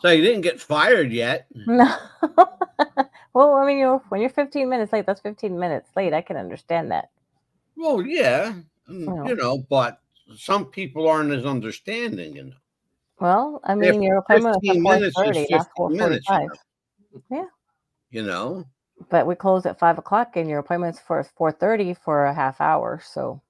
[0.00, 1.46] So you didn't get fired yet.
[1.66, 1.94] No.
[3.34, 6.14] well, I mean, you know, when you're 15 minutes late, that's 15 minutes late.
[6.14, 7.10] I can understand that.
[7.76, 8.54] Well, yeah,
[8.88, 9.28] mm, Well.
[9.28, 10.00] you know, but
[10.36, 12.56] some people aren't as understanding, you know.
[13.20, 16.34] Well, I mean, your appointment was 15 at minutes is 4:30, not 15 minutes, you
[16.38, 16.48] 4:45.
[16.48, 17.22] know.
[17.30, 17.46] Yeah.
[18.10, 18.64] You know,
[19.10, 23.00] But we close at five o'clock, and your appointment's for 4:30 for a half hour.
[23.04, 23.42] So,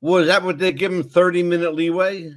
[0.00, 2.32] was that what they give them 30 minute leeway?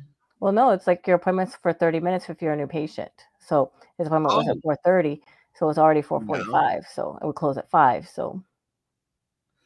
[0.46, 3.10] Well, no, it's like your appointment's for 30 minutes if you're a new patient.
[3.40, 4.52] So his appointment was Oh.
[4.52, 5.24] at 4:30,
[5.56, 6.86] so it's already 4:45.
[6.86, 8.08] So it would close at five.
[8.08, 8.44] So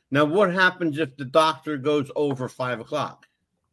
[0.09, 3.27] Now, what happens if the doctor goes over five o'clock?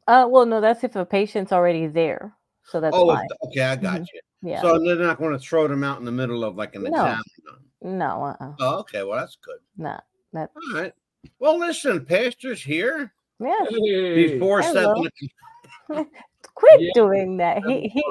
[0.08, 2.36] Uh, well, no, that's if a patient's already there.
[2.64, 3.28] So that's oh, fine.
[3.44, 4.06] okay, I got Mhm.
[4.12, 4.20] you.
[4.42, 4.60] Yeah.
[4.60, 6.88] So they're not going to throw them out in the middle of like an No.
[6.88, 7.22] exam.
[7.82, 8.52] no, uh-uh.
[8.58, 9.04] Oh, okay.
[9.04, 9.60] Well, that's good.
[9.76, 10.00] Nah.
[10.32, 10.92] That All right.
[11.38, 13.64] Well, listen, Pastor's here yeah.
[14.16, 15.04] before Hello.
[15.88, 16.10] seven.
[16.56, 16.70] o'clock.
[16.72, 16.90] Quit Yeah.
[16.94, 17.62] doing that.
[17.64, 18.04] He he he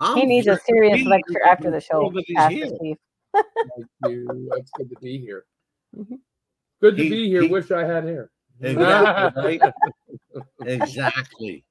[0.00, 1.98] I'm needs a serious lecture after the show.
[2.00, 2.66] world that he's Pastor here.
[2.76, 2.96] Steve.
[3.34, 4.50] Thank you.
[4.56, 5.44] It's good to be here.
[5.96, 6.18] Mhm.
[6.80, 7.42] Good to He- be here.
[7.42, 8.30] he- Wish I had hair.
[8.60, 9.58] Exactly.
[9.60, 9.72] right?
[10.66, 11.64] exactly.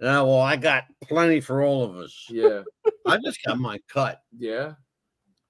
[0.00, 2.26] Uh, well, I got plenty for all of us.
[2.28, 2.62] Yeah.
[3.06, 4.20] I just got my cut.
[4.36, 4.74] Yeah.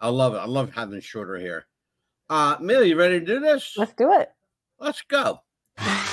[0.00, 0.38] I love it.
[0.38, 1.66] I love having shorter hair.
[2.28, 3.74] Uh, Millie, you ready to do this?
[3.78, 4.30] Let's do it.
[4.78, 5.40] Let's go.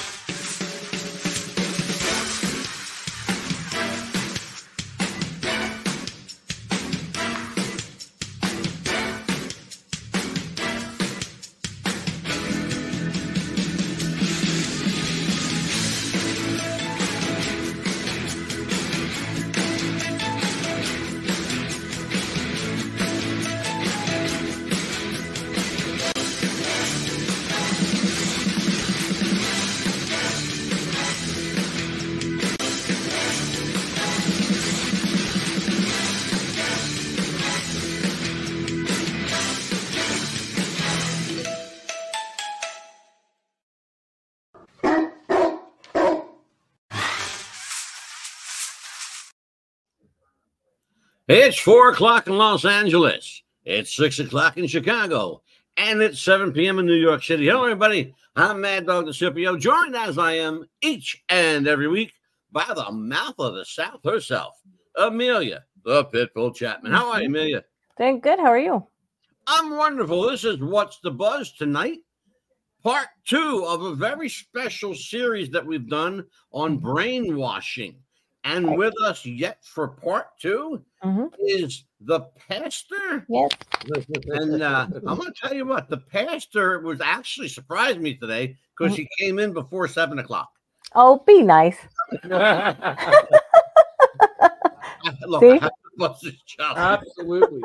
[51.32, 53.44] It's four o'clock in Los Angeles.
[53.64, 55.44] It's six o'clock in Chicago.
[55.78, 56.80] And it's 7 p.m.
[56.80, 57.46] in New York City.
[57.46, 58.16] Hello, everybody.
[58.36, 62.14] I'm Mad Dog the DeCipio, joined as I am each and every week
[62.52, 64.56] by the mouth of the South herself,
[64.96, 66.94] Amelia, the Pitbull Chapman.
[66.94, 67.64] How are you, Amelia?
[68.00, 68.40] Doing good.
[68.40, 68.88] How are you?
[69.46, 70.24] I'm wonderful.
[70.24, 72.00] This is What's the Buzz tonight,
[72.82, 77.98] part two of a very special series that we've done on brainwashing.
[78.44, 83.26] And with us yet for part 2 hmm is the pastor.
[83.30, 83.50] Yes.
[84.28, 88.56] And uh, I'm going to tell you what, the pastor was actually surprised me today
[88.78, 90.52] because he came in before seven o'clock.
[90.96, 91.78] Oh, be nice.
[95.26, 95.60] Look, See?
[95.62, 96.80] I have his chops.
[96.80, 97.64] Absolutely.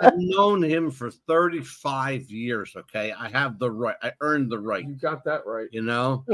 [0.00, 2.74] I've known him for 35 years.
[2.76, 3.12] Okay.
[3.12, 5.68] I have the right, I earned the right, You got that right.
[5.72, 6.24] you know?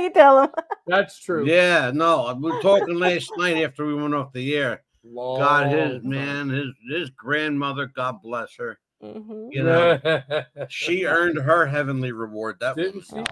[0.00, 0.50] You tell him.
[0.86, 1.46] That's true.
[1.46, 4.82] Yeah, no, we were talking last night after we went off the air.
[5.04, 6.10] Long God, his time.
[6.10, 8.78] man, his his grandmother, God bless her.
[9.00, 9.98] hmm You know,
[10.68, 12.58] she earned her heavenly reward.
[12.60, 13.24] That Didn't was she?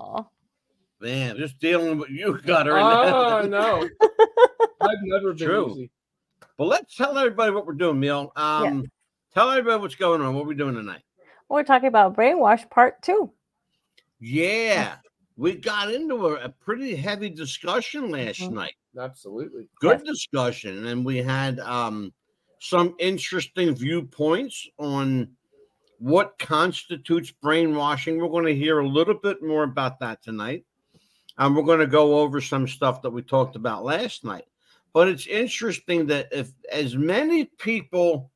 [1.00, 2.78] Man, just dealing with you got her.
[2.78, 3.88] Oh no.
[4.80, 5.70] I've never been True.
[5.72, 5.90] easy.
[6.56, 8.32] But let's tell everybody what we're doing, Neil.
[8.34, 8.84] Um,
[9.34, 10.34] tell everybody what's going on.
[10.34, 11.02] What are we doing tonight?
[11.48, 13.32] We're talking about brainwash part two.
[14.20, 14.96] Yeah,
[15.38, 18.52] we got into a, a pretty heavy discussion last Mhm.
[18.52, 18.74] night.
[18.98, 19.68] Absolutely.
[19.80, 22.12] Good discussion, and we had um,
[22.58, 25.30] some interesting viewpoints on
[26.00, 28.18] what constitutes brainwashing.
[28.18, 30.64] We're going to hear a little bit more about that tonight,
[31.38, 34.46] and we're going to go over some stuff that we talked about last night.
[34.92, 38.32] But it's interesting that if as many people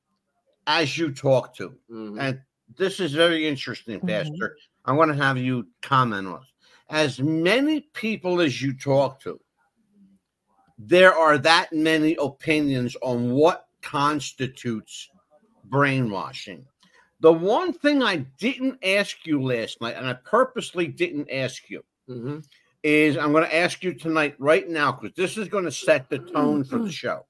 [0.68, 2.20] as you talk to, Mhm.
[2.20, 2.42] and
[2.76, 4.06] this is very interesting, Mhm.
[4.08, 4.56] Pastor.
[4.84, 6.51] I want to have you comment on it.
[6.92, 9.40] As many people as you talk to,
[10.78, 15.08] there are that many opinions on what constitutes
[15.64, 16.66] brainwashing.
[17.20, 21.82] The one thing I didn't ask you last night, and I purposely didn't ask you,
[22.10, 22.44] Mhm.
[22.82, 26.10] is I'm going to ask you tonight, right now, because this is going to set
[26.10, 27.24] the tone for the show.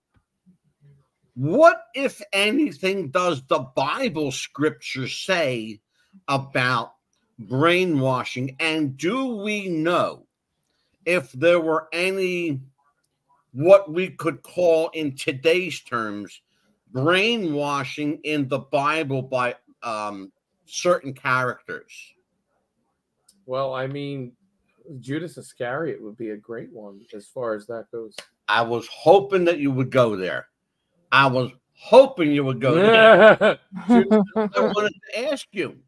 [1.35, 5.81] What, if anything, does the Bible scripture say
[6.27, 6.95] about
[7.49, 8.57] brainwashing?
[8.61, 10.27] And do we know
[11.05, 12.61] if there were any,
[13.53, 16.41] what we could call in today's terms,
[16.93, 20.33] brainwashing in the Bible by um,
[20.67, 21.93] certain characters?
[23.47, 24.33] Well, I mean,
[25.01, 28.17] Judas Iscariot would be a great one as far as that goes.
[28.49, 30.49] I was hoping that you would go there.
[31.11, 33.59] I was hoping you would go there.
[33.89, 35.79] Judas- I wanted to ask you.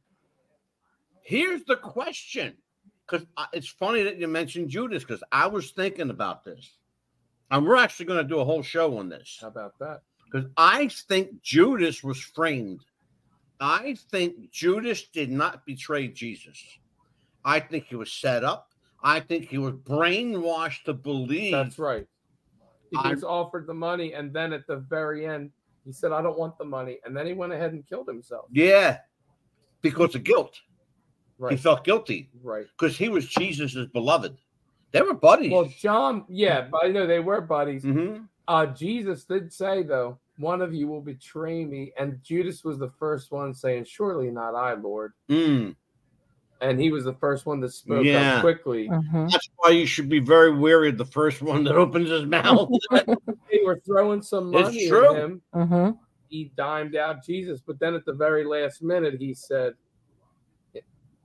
[1.24, 2.54] Here's the question,
[3.06, 6.76] because it's funny that you mentioned Judas, because I was thinking about this,
[7.50, 9.38] and we're actually going to do a whole show on this.
[9.40, 10.02] How about that?
[10.34, 12.84] because I think Judas was framed.
[13.60, 16.60] I think Judas did not betray Jesus.
[17.44, 18.70] I think he was set up.
[19.02, 21.52] I think he was brainwashed to believe.
[21.52, 22.06] That's right.
[22.90, 25.52] He I- was offered the money, and then at the very end,
[25.84, 28.46] he said, "I don't want the money," and then he went ahead and killed himself.
[28.50, 28.98] Yeah,
[29.82, 30.60] because of guilt.
[31.50, 32.66] He felt guilty Right.
[32.78, 34.36] because he was Jesus's beloved.
[34.92, 35.50] They were buddies.
[35.52, 37.84] Well, John, yeah, but I know they were buddies.
[37.84, 38.28] Mhm.
[38.46, 42.90] Uh, Jesus did say though, "One of you will betray me," and Judas was the
[42.90, 45.74] first one saying, "Surely not I, Lord." Mm.
[46.60, 48.36] And he was the first one that spoke Yeah.
[48.36, 48.88] up quickly.
[48.88, 49.30] Mhm.
[49.30, 52.70] That's why you should be very wary of the first one that opens his mouth.
[53.50, 55.42] They were throwing some money at him.
[55.54, 55.98] Mhm.
[56.28, 59.74] He dimed out Jesus, but then at the very last minute, he said,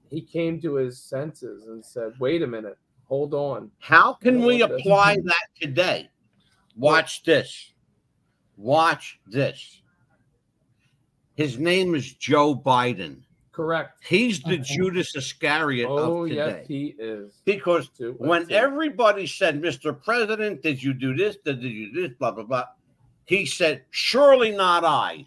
[0.09, 4.59] he came to his senses and said, "Wait a minute, hold on." How can we
[4.59, 4.81] want this.
[4.81, 6.09] apply that today?
[6.75, 7.73] Watch this.
[8.57, 9.81] Watch this.
[11.35, 13.21] His name is Joe Biden.
[13.51, 13.99] Correct.
[14.05, 14.63] He's the Okay.
[14.63, 16.35] Judas Iscariot Oh of today.
[16.59, 17.41] yes, he is.
[17.45, 18.15] because Too.
[18.17, 18.55] when That's it.
[18.55, 20.01] everybody said, Mr.
[20.01, 21.37] President, did you do this?
[21.43, 22.17] Did you do this?
[22.17, 22.65] Blah, blah, blah.
[23.25, 25.25] He said, Surely not I.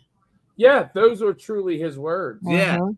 [0.57, 2.41] yeah, those were truly his words.
[2.47, 2.79] Yeah.
[2.79, 2.97] Mhm.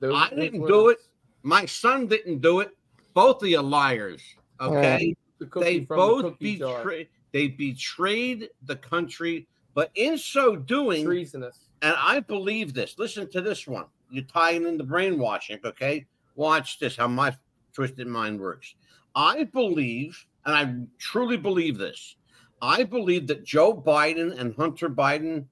[0.00, 0.98] Those I didn't do it.
[1.42, 2.76] My son didn't do it.
[3.14, 4.22] Both of you liars.
[4.60, 4.76] Oh.
[4.76, 5.16] Okay.
[5.38, 11.58] The They from the both betrayed they betrayed the country, but in so doing, treasonous.
[11.82, 12.98] and I believe this.
[12.98, 13.84] Listen to this one.
[14.10, 16.06] You're tying in the brainwashing, okay?
[16.36, 17.36] Watch this, how my
[17.74, 18.74] twisted mind works.
[19.14, 22.16] I believe, and I truly believe this,
[22.62, 25.44] I believe that Joe Biden and Hunter Biden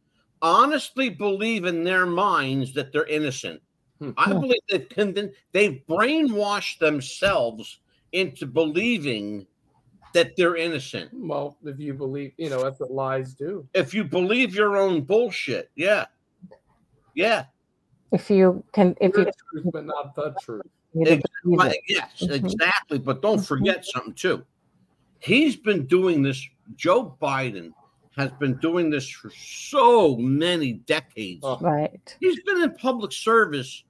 [0.43, 3.61] honestly believe in their minds that they're innocent.
[4.01, 4.11] Hmm.
[4.17, 7.81] I believe they've, they've brainwashed themselves
[8.13, 9.47] into believing
[10.13, 11.11] that they're innocent.
[11.13, 13.67] Well, if you believe, you know, that's what lies do.
[13.75, 16.07] If you believe your own bullshit, yeah.
[17.15, 17.45] Yeah.
[18.13, 20.63] If you can, if you The truth, but not the truth.
[20.95, 21.81] you believe Right, it.
[21.89, 22.33] yes, Mhm.
[22.33, 22.99] exactly.
[22.99, 23.47] But don't Mhm.
[23.47, 24.45] forget something too.
[25.19, 26.47] He's been doing this.
[26.77, 27.73] Joe Biden
[28.17, 31.45] has been doing this for so many decades.
[31.61, 32.17] Right.
[32.21, 33.85] He's been in public service.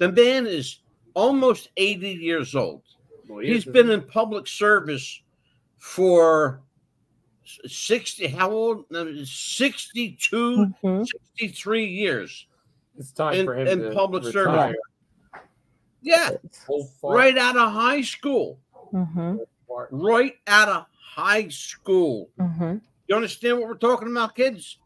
[0.00, 0.78] The man is
[1.12, 2.82] almost 80 years old.
[3.28, 5.20] Well, he He's is- been in public service
[5.76, 6.62] for
[7.44, 8.86] 60, how old?
[8.90, 11.06] No, 62, Mhm.
[11.06, 12.46] 63 years.
[12.96, 14.74] It's time in- for him in to public retire.
[16.00, 16.30] Yeah,
[17.02, 18.58] right out of high school.
[18.94, 19.40] Mhm.
[19.90, 22.30] Right out of high school.
[22.38, 22.80] Mhm.
[23.06, 24.78] You understand what we're talking about, kids?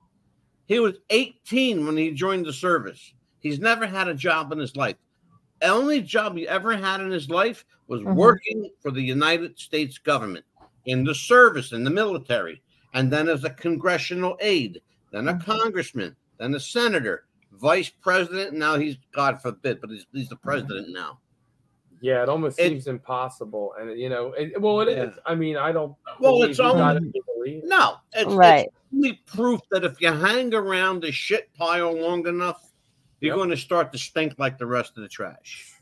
[0.67, 3.15] He was 18 when he joined the service.
[3.45, 4.97] He's never had a job in his life.
[5.61, 8.15] The only job he ever had in his life was Mhm.
[8.15, 10.47] working for the United States government
[10.87, 12.63] in the service, in the military,
[12.95, 14.81] and then as a congressional aide,
[15.13, 15.45] then a Mhm.
[15.45, 18.55] congressman, then a senator, vice president.
[18.55, 21.21] Now he's, God forbid, but he's, he's the president now.
[22.01, 25.13] Yeah, it almost It- seems impossible, and you know, it, well, it is.
[25.15, 25.21] Yeah.
[25.27, 25.95] I mean, I don't.
[26.19, 27.67] Well, it's only- gotta be believed.
[27.67, 28.69] No, it's, it's Right.
[28.95, 32.71] only proof that if you hang around the shit pile long enough,
[33.25, 33.37] you're Yep.
[33.37, 35.73] going to start to stink like the rest of the trash.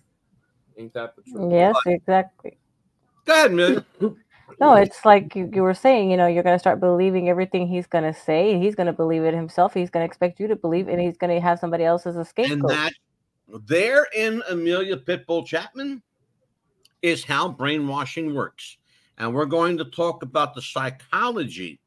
[0.78, 1.52] Ain't that the truth?
[1.52, 2.58] Yes, exactly.
[3.24, 3.84] Go ahead, Amelia.
[4.60, 7.66] No, it's like you, you were saying, you know, you're going to start believing everything
[7.66, 8.58] he's going to say.
[8.58, 9.72] He's going to believe it himself.
[9.72, 12.16] He's going to expect you to believe, and he's going to have somebody else as
[12.16, 12.70] a scapegoat.
[12.70, 12.92] and that
[13.66, 16.02] there in Amelia Pitbull Chapman
[17.00, 18.76] is how brainwashing works.
[19.18, 21.80] And we're going to talk about the psychology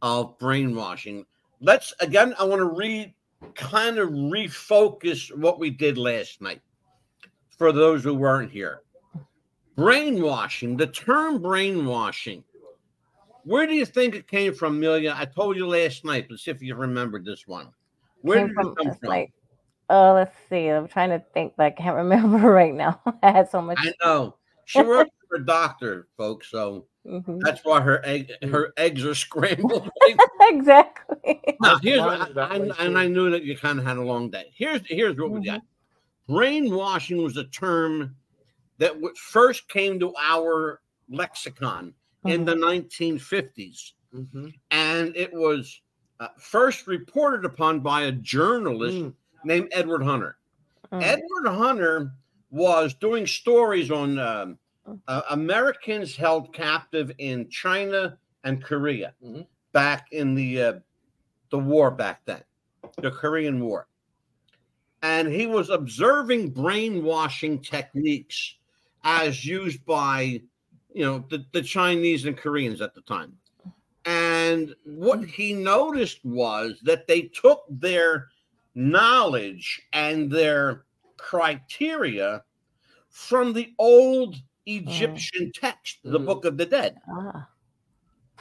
[0.00, 1.26] of brainwashing.
[1.60, 3.12] Let's again, I want to read
[3.54, 6.60] kind of refocus what we did last night
[7.58, 8.82] for those who weren't here.
[9.76, 12.44] Brainwashing, the term brainwashing.
[13.44, 15.14] Where do you think it came from, Amelia?
[15.16, 16.26] I told you last night.
[16.30, 17.68] Let's see if you remembered this one.
[18.20, 19.08] Where Came did from- it come from?
[19.08, 19.32] like,
[19.90, 20.68] oh, let's see.
[20.68, 23.00] I'm trying to think, but I can't remember right now.
[23.22, 23.78] I had so much.
[23.80, 24.36] I know.
[24.66, 27.40] She works for a doctor, folks, so Mhm.
[27.40, 29.90] that's why her egg her eggs are scrambled.
[30.42, 31.40] exactly.
[31.60, 32.96] now, here's Mine what, is that I, and.
[32.98, 34.52] I knew that you kind of had a long day.
[34.54, 35.62] Here's here's what we got.
[36.28, 38.14] Brainwashing was a term
[38.78, 40.80] that w- first came to our
[41.10, 41.92] lexicon
[42.24, 42.46] in Mhm.
[42.46, 44.54] the 1950s, Mhm.
[44.70, 45.80] and it was
[46.20, 49.14] uh, first reported upon by a journalist Mm.
[49.44, 50.36] named Edward Hunter.
[50.92, 51.02] Mm.
[51.02, 52.12] Edward Hunter
[52.50, 54.56] was doing stories on um,
[55.08, 59.46] uh, Americans held captive in China and Korea Mhm.
[59.72, 60.80] back in the uh,
[61.50, 62.42] the war back then,
[62.98, 63.88] the Korean War.
[65.02, 68.56] And he was observing brainwashing techniques
[69.04, 70.40] as used by,
[70.94, 73.36] you know, the, the Chinese and Koreans at the time.
[74.04, 78.28] And what he noticed was that they took their
[78.74, 80.84] knowledge and their
[81.18, 82.44] criteria
[83.10, 86.26] from the old Egyptian text, the Mhm.
[86.26, 87.00] Book of the Dead.
[87.08, 87.48] Ah,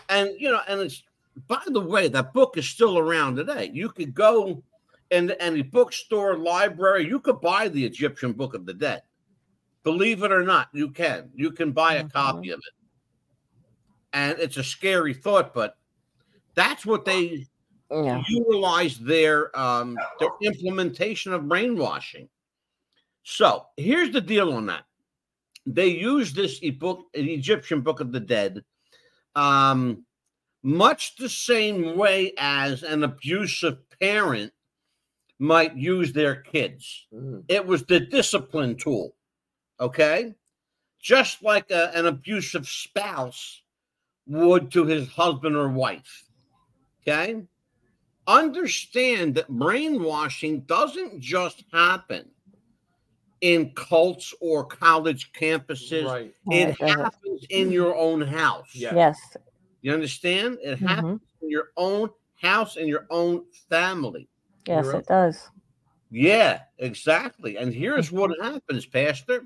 [0.10, 1.04] And you know, and it's
[1.48, 3.70] by the way, that book is still around today.
[3.74, 4.64] You could go
[5.12, 9.04] in any bookstore, library, you could buy the Egyptian Book of the Dead.
[9.84, 11.32] Believe it or not, you can.
[11.36, 12.12] You can buy a Mhm.
[12.14, 12.74] copy of it.
[14.14, 15.78] And it's a scary thought, but
[16.56, 17.48] that's what they
[17.90, 18.22] yeah.
[18.30, 22.30] utilize their um their implementation of brainwashing.
[23.24, 24.86] So here's the deal on that.
[25.66, 28.64] They use this book, an Egyptian Book of the Dead,
[29.36, 30.06] um,
[30.64, 34.52] much the same way as an abusive parent
[35.40, 37.08] might use their kids.
[37.14, 37.44] Mm.
[37.48, 39.16] It was the discipline tool.
[39.80, 40.36] Okay.
[41.00, 43.64] Just like a- an abusive spouse
[44.28, 46.26] would to his husband or wife.
[47.02, 47.42] Okay.
[48.28, 52.30] Understand that brainwashing doesn't just happen
[53.42, 56.34] in cults or college campuses, Right.
[56.52, 58.74] It it happens in your own house.
[58.74, 58.94] Yeah.
[58.96, 59.20] Yes.
[59.82, 60.60] You understand?
[60.62, 61.42] It happens Mhm.
[61.42, 64.28] in your own house, in your own family.
[64.68, 65.50] Yes, You're it does.
[66.12, 67.58] Yeah, exactly.
[67.58, 69.46] And here's what happens, Pastor.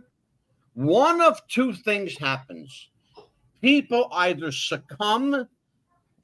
[0.74, 2.90] One of two things happens.
[3.62, 5.48] People either succumb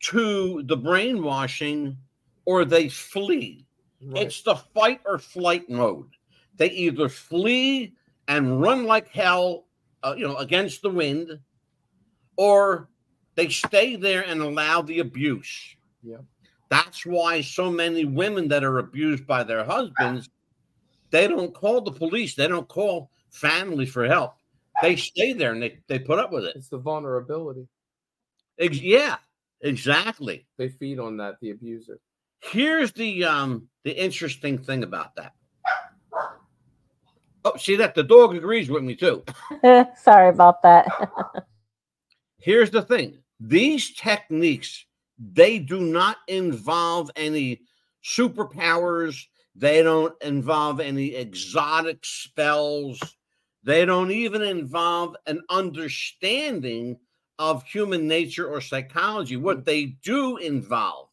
[0.01, 1.97] to the brainwashing
[2.45, 3.65] or they flee.
[4.01, 4.23] Right.
[4.23, 6.09] It's the fight or flight mode.
[6.55, 7.95] They either flee
[8.27, 9.65] and run like hell,
[10.03, 11.39] uh, you know, against the wind,
[12.37, 12.89] or
[13.35, 15.75] they stay there and allow the abuse.
[16.03, 16.17] Yeah.
[16.69, 20.29] That's why so many women that are abused by their husbands,
[21.09, 22.35] they don't call the police.
[22.35, 24.35] They don't call family for help.
[24.81, 26.55] They stay there and they, they put up with it.
[26.55, 27.67] It's the vulnerability.
[28.57, 29.17] Ex- yeah,
[29.61, 30.45] exactly.
[30.57, 31.99] They feed on that, the abuser.
[32.39, 35.33] Here's the um the interesting thing about that.
[37.45, 39.23] Oh, see that the dog agrees with me too.
[39.97, 40.87] Sorry about that.
[42.39, 43.19] Here's the thing.
[43.39, 44.85] These techniques
[45.19, 47.61] they do not involve any
[48.03, 49.25] superpowers.
[49.55, 52.99] They don't involve any exotic spells.
[53.63, 56.97] They don't even involve an understanding
[57.39, 59.37] of human nature or psychology.
[59.37, 61.09] What they do involve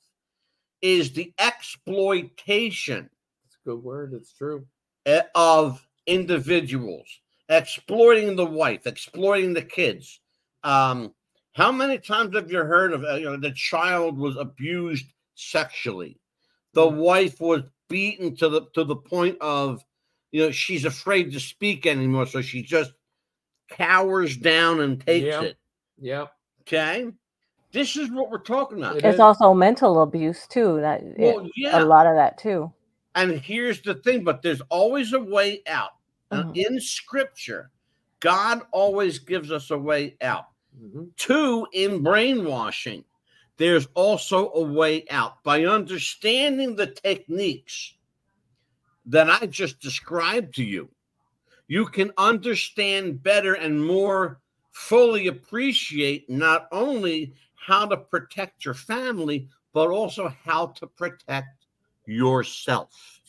[0.82, 3.10] is the exploitation
[3.46, 4.14] It's a good word.
[4.14, 4.66] It's true.
[5.06, 7.06] eh, of individuals,
[7.48, 10.20] exploiting the wife, exploiting the kids.
[10.64, 11.14] Um,
[11.52, 16.18] how many times have you heard of uh, you know the child was abused sexually?
[16.74, 19.84] The wife was beaten to the to the point of
[20.32, 22.92] you know she's afraid to speak anymore, so she just
[23.70, 25.42] cowers down and takes Yeah.
[25.42, 25.56] it.
[26.00, 26.32] Yep.
[26.62, 27.06] Okay,
[27.72, 28.96] this is what we're talking about.
[28.96, 29.20] It it's is.
[29.20, 30.80] also mental abuse too.
[30.80, 32.72] That Well, yeah, a lot of that too.
[33.14, 35.90] And here's the thing, but there's always a way out.
[36.32, 36.56] Mhm.
[36.56, 37.70] in scripture,
[38.20, 40.46] God always gives us a way out.
[40.78, 43.04] hmm Two, in brainwashing,
[43.56, 45.42] there's also a way out.
[45.42, 47.94] By understanding the techniques
[49.06, 50.88] that I just described to you,
[51.66, 59.48] you can understand better and more fully appreciate not only how to protect your family,
[59.72, 61.66] but also how to protect
[62.06, 63.20] yourself.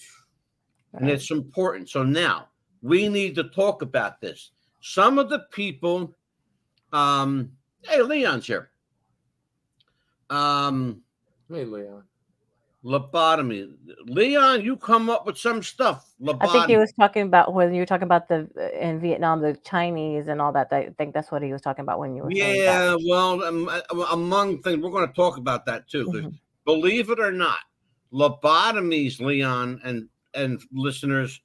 [0.94, 1.90] And it's important.
[1.90, 2.50] So now
[2.82, 4.52] we need to talk about this.
[4.82, 6.16] Some of the people,
[6.94, 7.52] um,
[7.84, 8.72] hey, Leon's here.
[10.30, 11.02] Um,
[11.50, 12.04] Hey, Leon.
[12.86, 13.74] lobotomy.
[14.06, 16.14] Leon, you come up with some stuff.
[16.22, 16.38] Lobotomy.
[16.42, 19.42] I think he was talking about when you were talking about the uh, in Vietnam,
[19.42, 20.72] the Chinese and all that.
[20.72, 23.00] I think that's what he was talking about when you were yeah, that.
[23.08, 23.82] well, um, uh,
[24.12, 26.06] among things, we're going to talk about that too.
[26.06, 26.40] 'cause Mhm.
[26.66, 27.60] Believe it or not,
[28.14, 31.42] lobotomies, Leon and and listeners,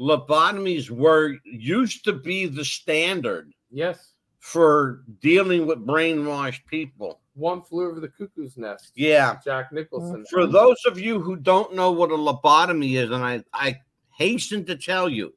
[0.00, 4.14] lobotomies were used to be the standard Yes.
[4.38, 7.20] for dealing with brainwashed people.
[7.34, 8.92] One flew over the cuckoo's nest.
[8.94, 9.36] Yeah.
[9.44, 10.24] Jack Nicholson.
[10.30, 13.78] For those of you who don't know what a lobotomy is, and I, I
[14.16, 15.34] hasten to tell you,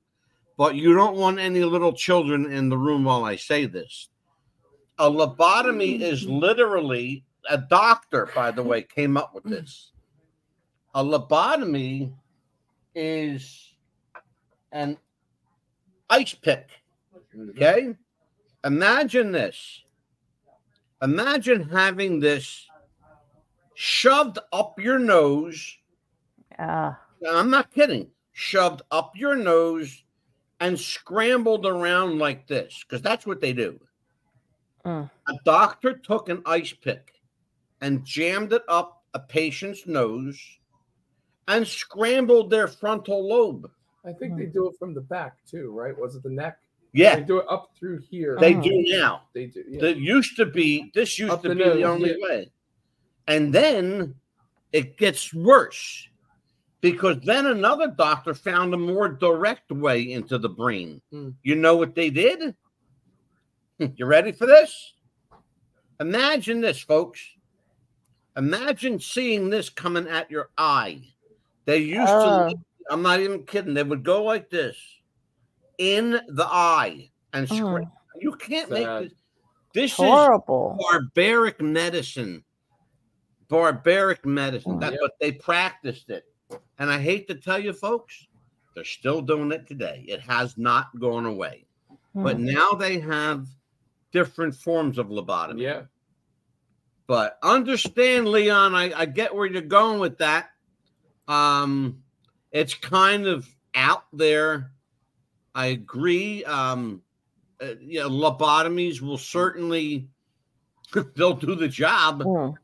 [0.57, 4.09] but you don't want any little children in the room while I say this.
[4.99, 9.91] A lobotomy is literally a doctor, by the way, came up with this.
[10.95, 12.13] A lobotomy
[12.95, 13.72] is
[14.73, 14.97] an
[16.09, 16.69] ice pick.
[17.51, 17.95] Okay.
[18.65, 19.83] Imagine this.
[21.01, 22.67] Imagine having this
[23.75, 25.77] shoved up your nose.
[26.59, 26.99] Ah,
[27.29, 28.07] I'm not kidding.
[28.33, 30.03] Shoved up your nose
[30.59, 33.79] and scrambled around like this because that's what they do.
[34.85, 35.09] Mm.
[35.27, 37.13] A doctor took an ice pick
[37.81, 40.39] and jammed it up a patient's nose
[41.47, 43.69] and scrambled their frontal lobe.
[44.05, 45.97] I think they do it from the back too, right?
[45.97, 46.57] Was it the neck?
[46.91, 48.37] Yeah, They do it up through here.
[48.39, 48.61] they Oh.
[48.61, 49.23] do now.
[49.33, 49.63] They do.
[49.67, 49.81] Yeah.
[49.81, 52.15] That used to be this used Up to the be nose, the only yeah.
[52.27, 52.51] way.
[53.27, 54.13] And then
[54.73, 56.07] it gets worse
[56.81, 61.01] because then another doctor found a more direct way into the brain.
[61.11, 61.29] Hmm.
[61.41, 62.55] You know what they did?
[63.97, 64.93] You ready for this?
[65.99, 67.19] Imagine this, folks.
[68.37, 71.01] Imagine seeing this coming at your eye.
[71.65, 72.49] They used Oh.
[72.49, 72.55] to,
[72.89, 74.77] I'm not even kidding, they would go like this
[75.77, 77.63] in the eye and scream.
[77.63, 79.03] scra- You can't make Sad.
[79.05, 79.13] this.
[79.73, 80.77] This is horrible.
[80.79, 82.43] barbaric medicine.
[83.49, 84.73] Barbaric medicine.
[84.73, 84.79] Mm.
[84.81, 85.01] That's Yep.
[85.01, 86.25] what they practiced it.
[86.79, 88.27] And I hate to tell you, folks,
[88.75, 90.05] they're still doing it today.
[90.07, 91.65] It has not gone away.
[92.15, 92.53] But Mm.
[92.53, 93.47] now they have
[94.11, 95.61] different forms of lobotomy.
[95.61, 95.83] yeah.
[97.07, 100.51] But understand, Leon, I, I get where you're going with that.
[101.27, 102.02] Um,
[102.53, 104.71] it's kind of out there.
[105.55, 106.45] I agree.
[106.45, 107.01] Um,
[107.61, 110.07] uh, you know, lobotomies will certainly
[111.15, 112.55] they'll do the job, Mm.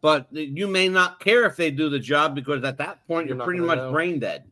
[0.00, 3.36] but you may not care if they do the job because at that point You're
[3.36, 3.92] you're, pretty much know.
[3.92, 4.44] brain dead.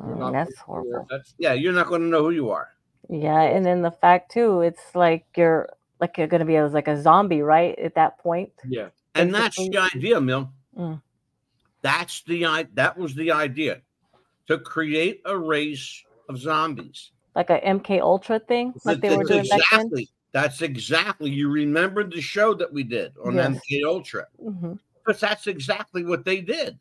[0.00, 1.06] Mm, that's gonna- horrible.
[1.10, 2.68] That's Yeah, you're not going to know who you are.
[3.10, 5.70] Yeah, and then the fact too, it's like you're
[6.00, 7.76] like you're gonna be as like a zombie, right?
[7.78, 8.52] At that point.
[8.68, 8.88] yeah.
[9.14, 10.52] And that's the idea, Mill.
[10.76, 11.00] Mm.
[11.82, 13.80] That's the i- that was the idea
[14.48, 17.12] to create a race of zombies.
[17.34, 20.08] Like a MK Ultra thing, like they were doing back exactly.
[20.32, 21.30] That's exactly.
[21.30, 23.56] You remember the show that we did on Yes.
[23.70, 24.72] MK Ultra, hmm
[25.04, 26.78] because that's exactly what they did.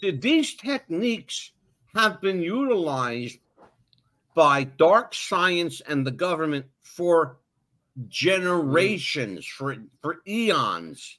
[0.00, 1.52] Th- These techniques
[1.94, 3.38] have been utilized
[4.34, 7.38] by dark science and the government for
[8.08, 11.18] generations, for for eons.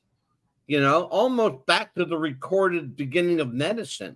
[0.67, 4.15] You know, almost back to the recorded beginning of medicine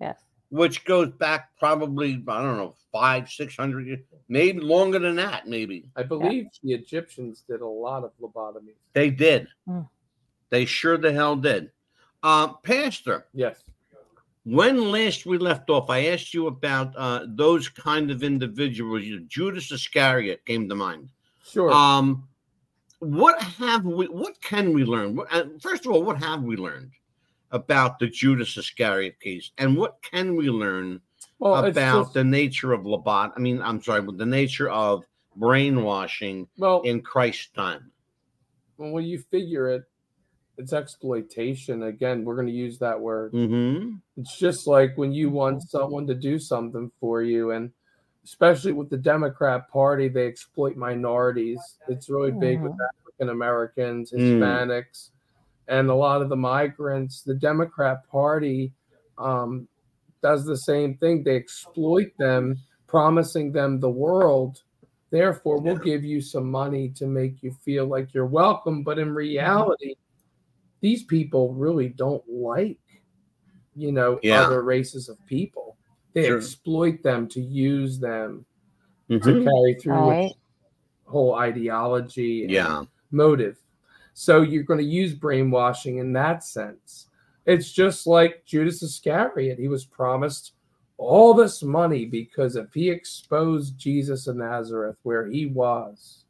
[0.00, 0.23] Yes.
[0.54, 5.48] Which goes back probably I don't know five six hundred years, maybe longer than that.
[5.48, 8.78] Maybe I believe the Egyptians did a lot of lobotomies.
[8.92, 9.48] they did.
[9.68, 9.88] Mm.
[10.50, 11.72] They sure the hell did.
[12.22, 13.64] Uh, Pastor, Yes.
[14.44, 19.02] when last we left off, I asked you about uh, those kind of individuals.
[19.26, 21.08] Judas Iscariot came to mind.
[21.44, 21.72] Sure.
[21.72, 22.28] Um,
[23.00, 24.06] what have we?
[24.06, 25.18] What can we learn?
[25.32, 26.92] Uh, First of all, what have we learned
[27.54, 31.00] about the Judas Iscariot case, and what can we learn
[31.38, 33.32] well, about just- the nature of Labat?
[33.36, 35.04] I mean, I'm sorry, but the nature of
[35.36, 37.90] brainwashing well, in Christ's time.
[38.76, 39.84] Well when you figure it,
[40.58, 41.84] it's exploitation.
[41.84, 43.32] Again, we're going to use that word.
[43.32, 43.94] Mm-hmm.
[44.16, 47.72] It's just like when you want someone to do something for you, and
[48.24, 51.60] especially with the Democrat Party, they exploit minorities.
[51.88, 54.38] It's really big with African Americans, Mm.
[55.68, 57.22] Hispanics, and a lot of the migrants.
[57.22, 58.72] The Democrat Party
[59.18, 59.68] um,
[60.22, 61.22] does the same thing.
[61.22, 64.62] They exploit them, promising them the world.
[65.10, 68.82] Therefore, we'll give you some money to make you feel like you're welcome.
[68.82, 69.94] But in reality,
[70.80, 72.80] these people really don't like,
[73.76, 74.42] you know, Yeah.
[74.42, 75.76] other races of people.
[76.14, 76.38] They Sure.
[76.38, 78.44] exploit them to use them
[79.08, 79.22] Mhm.
[79.22, 80.32] to carry through Right.
[81.04, 82.84] whole ideology and Yeah.
[83.12, 83.58] motive.
[84.14, 87.08] So you're going to use brainwashing in that sense.
[87.46, 89.58] It's just like Judas Iscariot.
[89.58, 90.52] He was promised
[90.96, 96.24] all this money because if he exposed Jesus of Nazareth where he was,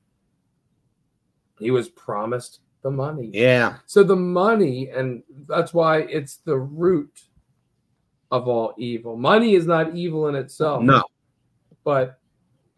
[1.60, 3.30] he was promised the money.
[3.32, 3.76] Yeah.
[3.86, 7.22] So the money, and that's why it's the root
[8.30, 9.16] of all evil.
[9.16, 11.04] Money is not evil in itself No.
[11.84, 12.18] but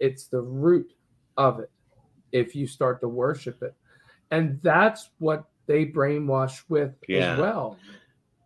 [0.00, 0.92] it's the root
[1.36, 1.70] of it
[2.32, 3.74] if you start to worship it.
[4.30, 7.32] And that's what they brainwash with Yeah.
[7.34, 7.78] as well.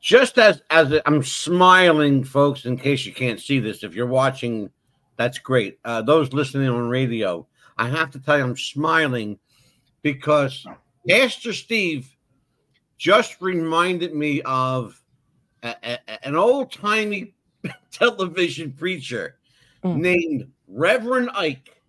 [0.00, 2.64] Just as as I'm smiling, folks.
[2.64, 4.70] In case you can't see this, if you're watching,
[5.16, 5.78] that's great.
[5.84, 9.38] Uh, those listening on radio, I have to tell you, I'm smiling
[10.02, 10.66] because
[11.08, 12.14] Pastor Steve
[12.96, 15.00] just reminded me of
[15.62, 17.34] a, a- an old timey
[17.90, 19.36] television preacher
[19.82, 19.96] Mm.
[19.96, 21.79] named Reverend Ike.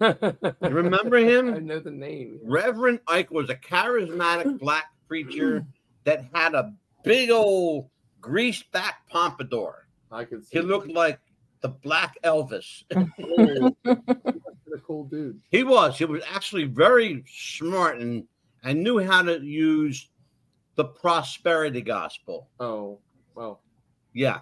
[0.00, 0.14] You
[0.60, 2.40] remember I know the name.
[2.44, 5.64] Reverend Ike was a charismatic black preacher
[6.04, 6.72] that had a
[7.04, 7.88] big old
[8.20, 9.86] greased back pompadour.
[10.10, 10.58] I could see.
[10.58, 11.18] He looked like
[11.60, 12.84] the black Elvis.
[14.74, 15.40] A cool dude.
[15.50, 15.96] He was.
[15.96, 18.24] He was actually very smart and
[18.62, 20.10] and knew how to use
[20.74, 22.48] the prosperity gospel.
[22.60, 22.98] Oh,
[23.34, 23.62] well,
[24.12, 24.40] Yeah.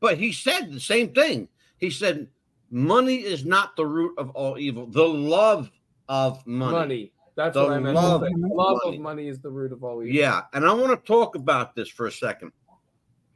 [0.00, 1.48] But he said the same thing.
[1.78, 2.28] He said,
[2.70, 4.86] money is not the root of all evil.
[4.86, 5.70] The love
[6.08, 6.72] of money.
[6.72, 7.12] money.
[7.36, 7.94] That's The what I meant.
[7.96, 8.32] love to say.
[8.34, 8.96] of love money.
[8.96, 10.14] of money is the root of all evil.
[10.14, 10.42] Yeah.
[10.52, 12.52] And I want to talk about this for a second.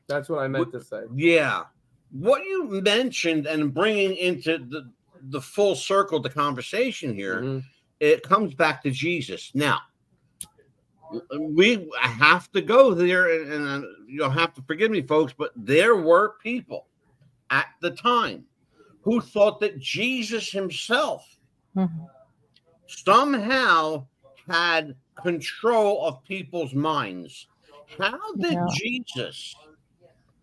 [0.06, 1.02] That's what I meant to say.
[1.14, 1.64] Yeah.
[2.10, 4.90] What you mentioned and bringing into the,
[5.30, 7.64] the full circle the conversation here, Mhm.
[8.00, 9.50] it comes back to Jesus.
[9.54, 9.80] Now,
[11.38, 15.52] we have to go there, and, and uh, you'll have to forgive me, folks, but
[15.56, 16.86] there were people
[17.50, 18.44] at the time
[19.02, 21.38] who thought that Jesus himself
[21.76, 22.08] Mhm.
[22.87, 24.06] somehow
[24.48, 27.46] had control of people's minds.
[27.98, 28.66] How did Yeah.
[28.74, 29.54] Jesus?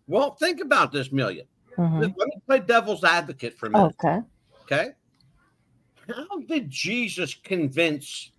[0.06, 1.46] Well, think about this, Million.
[1.76, 2.00] Mhm.
[2.00, 3.94] Let me play devil's advocate for a minute.
[4.02, 4.20] Okay.
[4.62, 4.92] Okay.
[6.08, 8.32] How did Jesus convince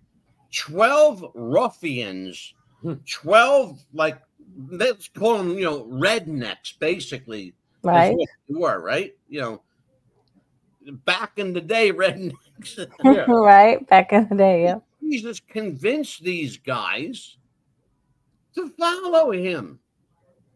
[0.52, 2.94] 12 ruffians, Hmm.
[3.04, 4.22] 12, like,
[4.70, 8.16] let's call them, you know, rednecks, basically, is Right.
[8.16, 9.14] what they were, right?
[9.28, 9.62] You know,
[10.92, 12.86] back in the day, rednecks.
[13.04, 13.24] Yeah.
[13.28, 13.86] right.
[13.88, 14.62] Back in the day.
[14.64, 14.78] Yeah.
[15.02, 17.36] Jesus convinced these guys
[18.54, 19.78] to follow him.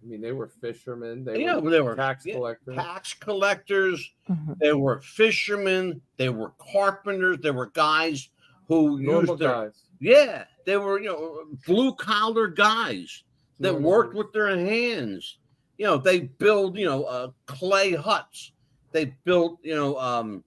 [0.03, 1.25] I mean, they were fishermen.
[1.25, 2.75] They Yeah, were they were tax collectors.
[2.75, 4.59] tax collectors, Mhm.
[4.59, 8.29] they were fishermen, they were carpenters, they were guys
[8.67, 9.85] who Normal used their guys.
[10.01, 13.23] Yeah, they were, you know, blue collar guys
[13.61, 14.25] that Normal worked guys.
[14.25, 15.39] with their hands.
[15.79, 18.53] You know, they build, you know, uh, clay huts.
[18.93, 20.45] They built, you know, um,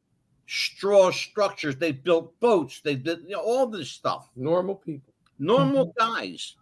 [0.47, 1.75] straw structures.
[1.75, 2.81] They built boats.
[2.81, 4.29] They did, you know, all this stuff.
[4.35, 5.13] normal people.
[5.39, 6.55] Normal guys.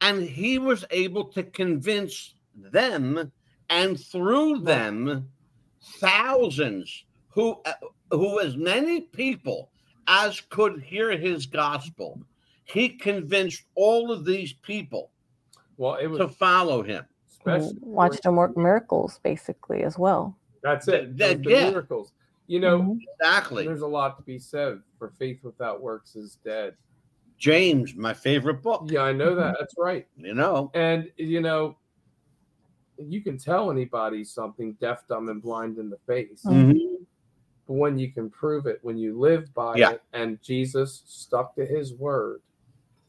[0.00, 3.30] And he was able to convince them
[3.68, 5.28] and through them
[5.82, 7.72] thousands who uh,
[8.10, 9.70] who as many people
[10.06, 12.20] as could hear his gospel
[12.64, 15.10] he convinced all of these people
[15.76, 20.36] Well, it was to follow him especially Watched them work miracles basically as well.
[20.62, 21.16] That's it.
[21.18, 21.70] That- Those the yeah.
[21.70, 22.12] miracles.
[22.46, 22.98] You know, Mhm.
[23.20, 26.76] exactly there's a lot to be said for faith without works is dead.
[27.38, 29.56] james my favorite book Yeah, I know that.
[29.58, 30.06] That's right.
[30.16, 31.78] you know And you know,
[32.98, 36.44] you can tell anybody something deaf, dumb, and blind in the face.
[36.44, 37.06] Mhm.
[37.66, 39.92] But when you can prove it, when you live by Yeah.
[39.92, 42.42] it, and Jesus stuck to his word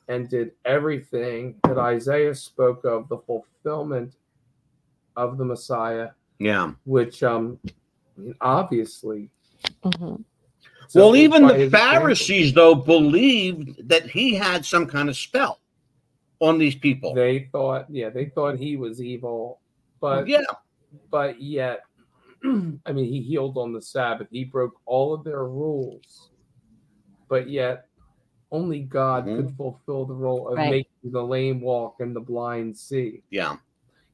[0.07, 4.15] and did everything that Isaiah spoke of, the fulfillment
[5.17, 6.11] of the Messiah,
[6.41, 7.59] yeah which um
[8.17, 9.29] I mean, obviously
[9.85, 10.23] Mhm.
[10.87, 11.99] so well even the his example.
[11.99, 15.59] pharisees though believed that he had some kind of spell
[16.39, 19.61] on these people They thought, yeah, they thought he was evil,
[19.99, 20.41] but yeah
[21.09, 21.81] but yet,
[22.43, 24.27] I mean, he healed on the Sabbath.
[24.31, 26.29] He broke all of their rules,
[27.29, 27.85] but yet,
[28.51, 29.35] only God Mhm.
[29.37, 30.69] could fulfill the role of Right.
[30.71, 33.21] making the lame walk and the blind see.
[33.29, 33.55] yeah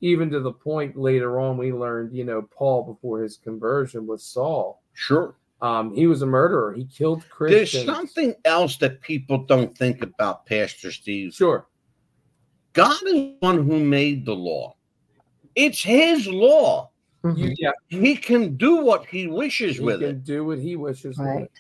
[0.02, 4.24] Even to the point later on, we learned, you know, Paul before his conversion was
[4.24, 4.82] Saul.
[4.94, 6.74] sure Um, he was a murderer.
[6.74, 7.72] He killed Christians.
[7.86, 11.34] There's something else that people don't think about, Pastor Steve.
[11.34, 11.66] Sure.
[12.74, 14.76] God is the one who made the law.
[15.56, 16.92] It's his law.
[17.24, 17.38] Mhm.
[17.38, 20.24] You, yeah, He can do what he wishes he with can it.
[20.24, 21.18] do what he wishes.
[21.18, 21.44] with Right.
[21.46, 21.52] it.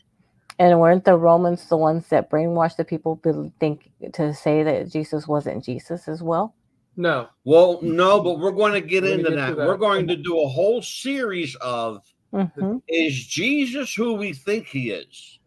[0.59, 4.89] And weren't the Romans the ones that brainwashed the people to think to say that
[4.89, 6.53] Jesus wasn't Jesus as well?
[6.99, 9.55] No, Well, no, but we're going to get We're into get that.
[9.57, 9.67] that.
[9.67, 12.81] We're going to do a whole series of Mhm.
[12.87, 15.39] is Jesus who we think he is?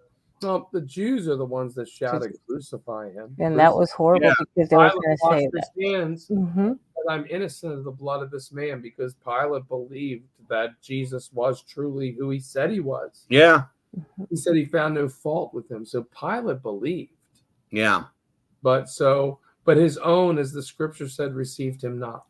[0.43, 4.35] well, the Jews are the ones that shouted, "Crucify him!" And that was horrible Yeah.
[4.55, 5.93] because they were Pilate going to say his that.
[5.93, 6.79] hands Mhm.
[6.97, 11.63] that I'm innocent of the blood of this man because Pilate believed that Jesus was
[11.63, 13.27] truly who he said he was.
[13.29, 13.65] Yeah,
[14.31, 15.85] He said he found no fault with him.
[15.85, 17.13] So Pilate believed.
[17.71, 18.05] yeah.
[18.63, 22.25] But so, but his own, as the scripture said, received him not.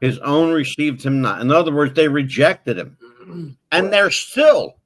[0.00, 1.40] His own received him not.
[1.40, 3.56] In other words, they rejected him.
[3.72, 4.76] And they're still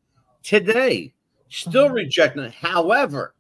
[0.43, 1.13] today
[1.51, 2.55] still rejecting it.
[2.55, 3.35] However,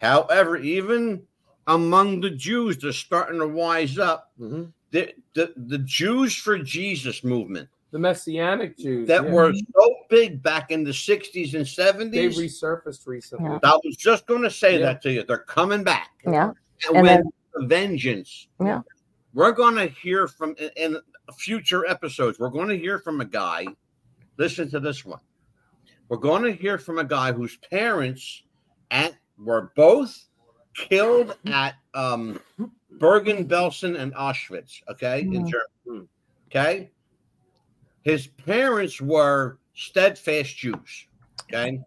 [0.00, 1.24] however, even
[1.66, 4.32] among the Jews, they're starting to wise up.
[4.40, 4.72] Mhm.
[4.92, 10.42] The, the, the Jews for Jesus movement The Messianic Jews that yeah, were so big
[10.42, 12.38] back in the 60s and 70s, they 70s.
[12.62, 13.50] resurfaced recently.
[13.50, 13.58] Yeah.
[13.62, 14.86] I was just going to say Yeah.
[14.86, 15.22] that to you.
[15.24, 16.12] They're coming back.
[16.26, 16.52] Yeah.
[16.88, 18.48] And, And with then- a vengeance.
[18.60, 18.82] Yeah.
[19.32, 20.96] We're going to hear from in, in
[21.38, 22.38] future episodes.
[22.38, 23.66] We're going to hear from a guy.
[24.36, 25.20] Listen to this one.
[26.08, 28.42] We're going to hear from a guy whose parents
[28.90, 30.26] at were both
[30.74, 32.38] killed at um,
[32.90, 34.82] Bergen-Belsen and Auschwitz.
[34.88, 35.52] Okay, in Mhm.
[35.86, 36.08] Germany.
[36.48, 36.90] Okay,
[38.02, 41.06] his parents were steadfast Jews.
[41.44, 41.80] Okay,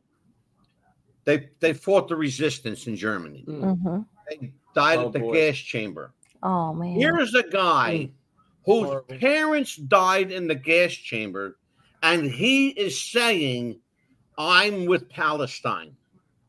[1.25, 3.45] they they fought the resistance in Germany.
[3.47, 3.81] Mm.
[3.81, 4.05] Mhm.
[4.29, 5.33] They died Oh, at the boy.
[5.33, 6.13] gas chamber.
[6.43, 6.99] Oh man.
[6.99, 8.11] Here's a guy
[8.63, 9.17] whose Horrible.
[9.17, 11.57] parents died in the gas chamber,
[12.03, 13.79] and he is saying,
[14.37, 15.95] I'm with Palestine.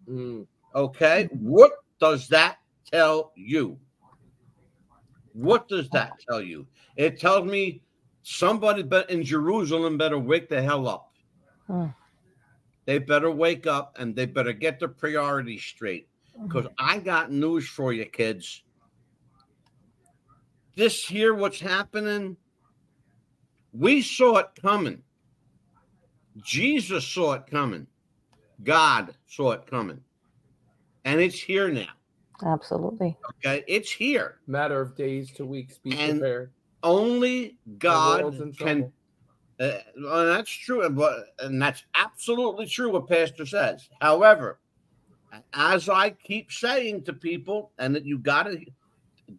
[0.07, 0.47] Mm.
[0.75, 1.29] Okay.
[1.33, 2.59] What does that
[2.93, 3.79] tell you?
[5.33, 6.67] What does that tell you?
[6.97, 7.81] It tells me
[8.23, 11.13] somebody but in Jerusalem better wake the hell up.
[11.69, 11.95] Mm.
[12.85, 16.09] They better wake up and they better get their priorities straight.
[16.43, 18.63] Because I got news for you, kids.
[20.77, 22.37] This here, what's happening,
[23.73, 25.03] we saw it coming.
[26.45, 27.87] Jesus saw it coming.
[28.63, 30.01] God saw it coming.
[31.05, 31.89] And it's here now.
[32.45, 33.17] Absolutely.
[33.45, 33.65] Okay.
[33.67, 34.37] It's here.
[34.47, 35.79] Matter of days to weeks.
[35.79, 36.53] Be And prepared.
[36.83, 38.77] Only God world's can.
[38.77, 38.93] trouble.
[39.59, 40.89] Uh, well, that's true.
[40.91, 43.89] But, and that's absolutely true what Pastor says.
[44.01, 44.61] However,
[45.53, 48.65] as I keep saying to people, and that you got to,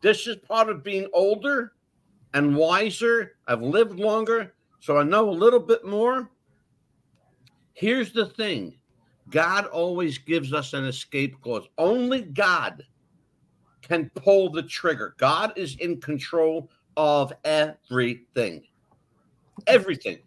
[0.02, 1.74] this is part of being older
[2.34, 3.38] and wiser.
[3.48, 6.30] I've lived longer, so I know a little bit more.
[7.74, 8.76] Here's the thing
[9.30, 11.68] God always gives us an escape clause.
[11.78, 12.84] Only God
[13.82, 15.16] can pull the trigger.
[15.18, 18.64] God is in control of everything.
[19.66, 20.20] Everything.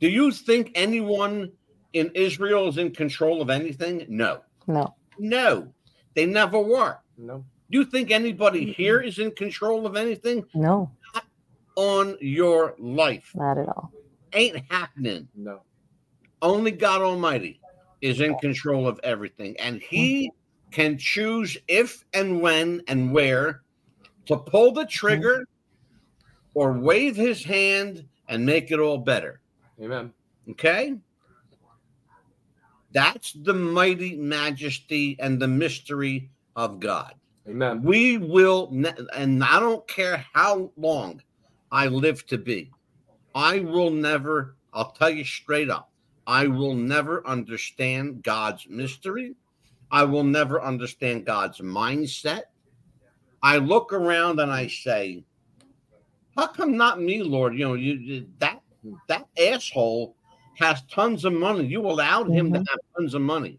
[0.00, 1.52] Do you think anyone
[1.92, 4.04] in Israel is in control of anything?
[4.08, 4.40] No.
[4.66, 4.94] No.
[5.18, 5.72] No.
[6.14, 6.98] They never were.
[7.18, 7.44] No.
[7.70, 10.90] Do you think anybody here is in control of anything No.
[11.74, 13.32] on your life?
[13.34, 13.92] Not at all.
[14.32, 15.28] Ain't happening.
[15.34, 15.60] No.
[16.42, 17.60] Only God Almighty
[18.00, 20.70] is in control of everything, and He mm-hmm.
[20.70, 23.62] can choose if and when and where
[24.26, 26.58] to pull the trigger mm-hmm.
[26.58, 29.40] or wave His hand and make it all better.
[29.80, 30.12] Amen.
[30.50, 30.96] Okay?
[32.92, 37.14] That's the mighty majesty and the mystery of God.
[37.48, 37.82] Amen.
[37.82, 41.22] We will, ne- and I don't care how long
[41.70, 42.70] I live to be,
[43.34, 45.90] I will never, I'll tell you straight up,
[46.26, 49.34] I will never understand God's mystery.
[49.90, 52.42] I will never understand God's mindset.
[53.42, 55.24] I look around and I say,
[56.36, 57.54] how come not me, Lord?
[57.54, 58.60] You know, you you- that
[59.08, 60.15] that asshole
[60.56, 61.64] has tons of money.
[61.64, 62.66] You allowed him to Mhm.
[62.68, 63.58] have tons of money.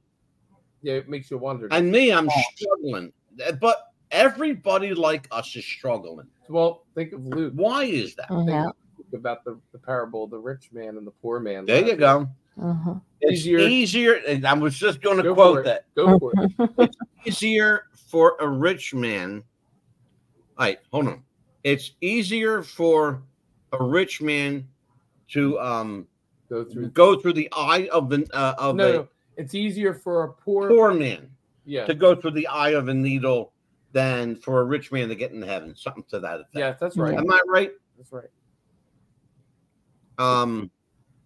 [0.81, 1.67] Yeah, it makes you wonder.
[1.71, 3.12] And me, I'm struggling.
[3.60, 6.27] But everybody like us is struggling.
[6.49, 7.53] well, think of Luke.
[7.55, 8.29] Why is that?
[8.29, 8.69] Think Yeah.
[9.13, 11.65] about the, the parable of the rich man and the poor man.
[11.65, 12.27] There you go.
[12.57, 14.13] hmm It's Easier- easier.
[14.27, 15.86] and I was just going to Go quote that.
[15.93, 16.51] Go for it.
[16.79, 16.97] It's
[17.43, 19.43] easier for a rich man.
[20.57, 21.23] All right, hold on.
[21.63, 23.21] It's easier for
[23.73, 24.67] a rich man
[25.33, 26.07] to um
[26.49, 26.89] Go through.
[26.89, 30.33] go through the eye of the uh, of No, a no, it's easier for a
[30.33, 30.69] poor.
[30.69, 31.29] poor man
[31.65, 31.86] Yeah.
[31.86, 33.51] to go through the eye of a needle
[33.91, 35.75] than for a rich man to get in heaven.
[35.75, 36.55] Something to that effect.
[36.55, 37.13] Yeah, that's right.
[37.15, 37.71] Am I right?
[37.97, 38.29] That's right.
[40.17, 40.71] Um,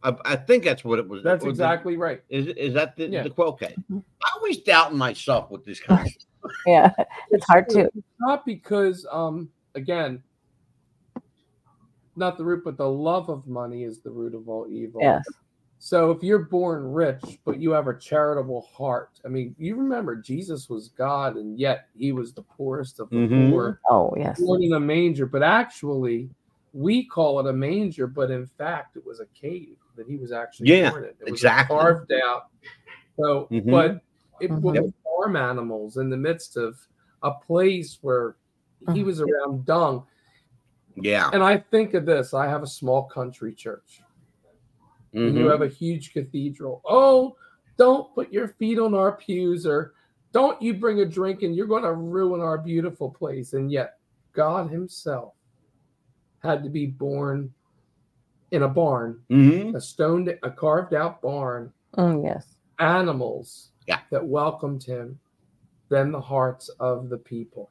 [0.03, 1.23] I, I think that's what it was.
[1.23, 2.23] That's was it- exactly right.
[2.29, 3.23] Is is that the, Yeah.
[3.23, 3.53] the quote?
[3.53, 3.75] Okay.
[3.91, 4.03] Mhm.
[4.23, 6.27] I always doubt myself with this kind of stuff.
[6.65, 6.91] Yeah.
[7.29, 7.81] It's hard to.
[7.81, 10.23] It's not because, um, again,
[12.15, 15.01] not the root, but the love of money is the root of all evil.
[15.01, 15.25] Yes.
[15.79, 20.15] So if you're born rich, but you have a charitable heart, I mean, you remember
[20.15, 23.51] Jesus was God, and yet he was the poorest of the Mhm.
[23.51, 24.39] poor, Oh yes.
[24.39, 25.25] born in a manger.
[25.25, 26.29] But actually,
[26.73, 30.31] we call it a manger, but in fact, it was a cave that he was
[30.31, 31.09] actually Yeah, born in.
[31.09, 31.75] It was exactly.
[31.75, 32.43] carved out.
[33.19, 33.71] So, Mhm.
[33.71, 34.01] but
[34.39, 34.83] it Mhm.
[34.83, 36.77] was farm animals in the midst of
[37.23, 38.35] a place where
[38.93, 39.05] he Mhm.
[39.05, 40.05] was around dung.
[40.95, 41.29] Yeah.
[41.33, 44.01] And I think of this I have a small country church,
[45.13, 46.81] and you have a huge cathedral.
[46.85, 47.35] Oh,
[47.77, 49.93] don't put your feet on our pews, or
[50.31, 53.53] don't you bring a drink, and you're going to ruin our beautiful place.
[53.53, 53.97] And yet,
[54.33, 55.33] God Himself
[56.39, 57.53] had to be born
[58.51, 59.75] in a barn, Mhm.
[59.75, 62.55] a stoned, a carved out barn, Mm, yes.
[62.79, 63.99] animals Yeah.
[64.11, 65.19] that welcomed Him,
[65.89, 67.69] then the hearts of the people.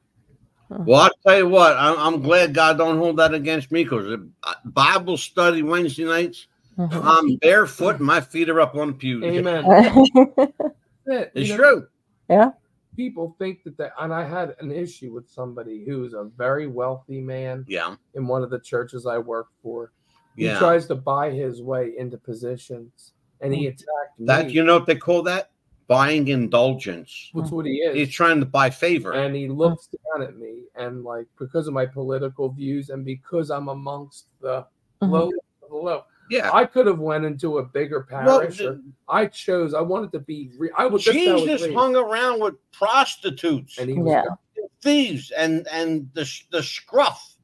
[0.70, 1.76] Well, I'll tell you what.
[1.76, 4.20] I'm, I'm glad God don't hold that against me because
[4.64, 6.46] Bible study Wednesday nights.
[6.78, 7.02] Mhm.
[7.04, 9.24] I'm barefoot and my feet are up on the pew.
[9.24, 9.64] Amen.
[11.06, 11.86] It- It's know, true.
[12.28, 12.50] Yeah.
[12.96, 17.20] People think that they, and I had an issue with somebody who's a very wealthy
[17.20, 17.96] man Yeah.
[18.14, 19.92] in one of the churches I work for.
[20.36, 20.58] He Yeah.
[20.58, 24.26] tries to buy his way into positions and he attacked me.
[24.26, 25.50] That you know what they call that?
[25.90, 27.32] Buying indulgence.
[27.34, 27.96] That's what he is.
[27.96, 29.10] He's trying to buy favor.
[29.12, 33.50] and he looks down at me and like because of my political views and because
[33.50, 34.64] I'm amongst the
[35.02, 35.10] Mhm.
[35.10, 35.32] low
[35.68, 36.04] the low.
[36.30, 36.48] yeah.
[36.52, 38.60] I could have went into a bigger Well, parish.
[38.60, 39.74] or I chose.
[39.74, 40.52] I wanted to be.
[40.56, 41.04] Re- I was.
[41.04, 44.64] that's was Jesus hung around with prostitutes and he was Yeah.
[44.82, 47.34] thieves and and the the scruff.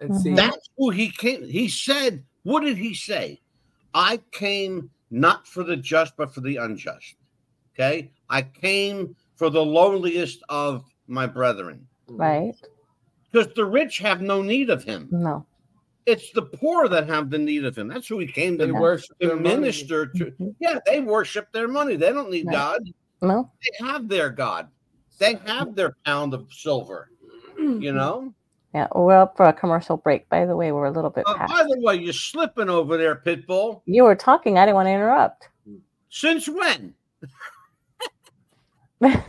[0.00, 0.36] And see, Mhm.
[0.36, 1.44] That's who he came.
[1.46, 3.42] He said, "What did he say?
[3.92, 7.16] I came not for the just, but for the unjust."
[7.80, 12.52] Okay, I came for the lowliest of my brethren, Right?
[13.32, 15.08] because the rich have no need of him.
[15.10, 15.46] No.
[16.04, 17.88] It's the poor that have the need of him.
[17.88, 19.48] That's who he came to, worship to their money.
[19.48, 20.26] minister to.
[20.26, 20.54] Mhm.
[20.60, 21.96] Yeah, they worship their money.
[21.96, 22.52] They don't need Right.
[22.54, 22.82] God.
[23.22, 23.50] No.
[23.62, 24.68] They have their God.
[25.18, 27.08] They have their pound of silver.
[27.58, 28.34] You know.
[28.74, 30.28] Yeah, we're up for a commercial break.
[30.28, 31.52] By the way, we're a little bit Uh, past.
[31.52, 33.82] by the way, you're slipping over there, Pitbull.
[33.86, 34.58] You were talking.
[34.58, 35.48] I didn't want to interrupt.
[36.10, 36.94] Since when?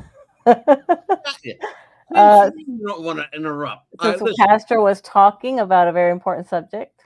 [2.14, 3.88] Uh, you don't want to interrupt.
[4.00, 4.46] All Since right, the listen.
[4.46, 7.06] pastor was talking about a very important subject.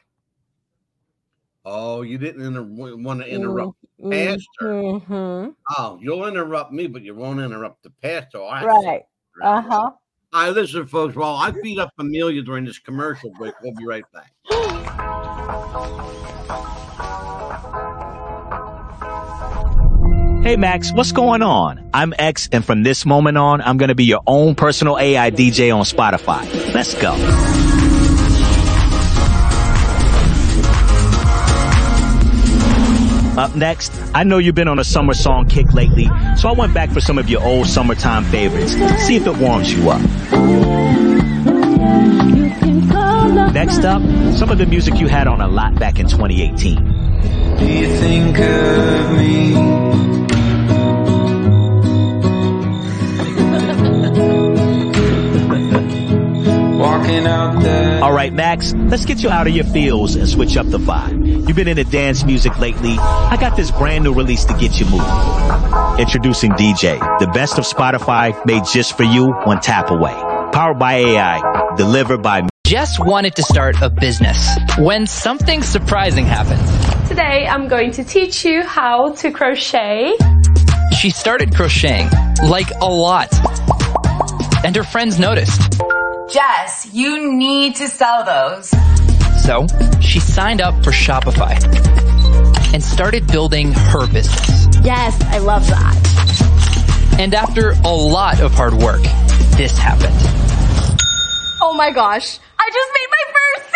[1.63, 3.77] oh, you didn't inter- want to interrupt.
[4.03, 4.65] Mm, Pastor.
[4.73, 5.55] mhm.
[5.77, 8.39] Oh, you'll interrupt me, but you won't interrupt the pastor.
[8.39, 8.63] Right.
[8.63, 9.03] Right.
[9.43, 9.77] Uh huh.
[9.77, 9.97] All
[10.33, 11.15] right, listen, folks.
[11.15, 14.33] While I beat up Amelia during this commercial break, we'll be right back.
[20.45, 21.89] Hey Max, what's going on?
[21.91, 25.31] I'm X, and from this moment on, I'm going to be your own personal AI
[25.31, 26.45] DJ on Spotify.
[26.71, 27.13] Let's go.
[33.41, 36.75] Up next, I know you've been on a summer song kick lately, so I went
[36.75, 38.73] back for some of your old summertime favorites.
[39.07, 40.01] See if it warms you up.
[43.51, 44.03] Next up,
[44.35, 47.57] some of the music you had on a lot back in 2018.
[47.57, 50.14] Do you think of me?
[56.85, 58.03] Walking out there.
[58.03, 61.47] All right, Max, let's get you out of your feels and switch up the vibe.
[61.47, 62.95] You've been into dance music lately.
[62.99, 65.99] I got this brand new release to get you moving.
[65.99, 70.13] Introducing DJ, the best of Spotify made just for you one tap away.
[70.53, 76.61] Powered by AI, delivered by Jess wanted to start a business when something surprising happened.
[77.07, 80.13] Today I'm going to teach you how to crochet.
[80.95, 82.09] She started crocheting,
[82.47, 83.33] like a lot.
[84.63, 85.81] And her friends noticed.
[86.29, 88.69] Jess, you need to sell those.
[89.43, 89.67] So
[90.01, 91.53] she signed up for Shopify
[92.73, 94.67] and started building her business.
[94.83, 97.15] Yes, I love that.
[97.19, 99.03] And after a lot of hard work,
[99.55, 100.15] this happened.
[101.61, 103.71] Oh my gosh, I just made my first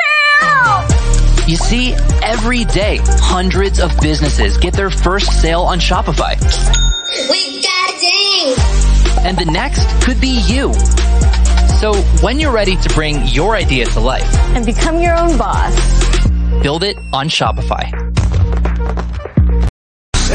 [1.38, 1.48] sale!
[1.48, 6.36] You see, every day, hundreds of businesses get their first sale on Shopify.
[7.30, 8.56] We got a ding!
[9.26, 10.74] And the next could be you.
[11.80, 15.74] So when you're ready to bring your idea to life, And become your own boss.
[16.62, 17.99] build it on Shopify.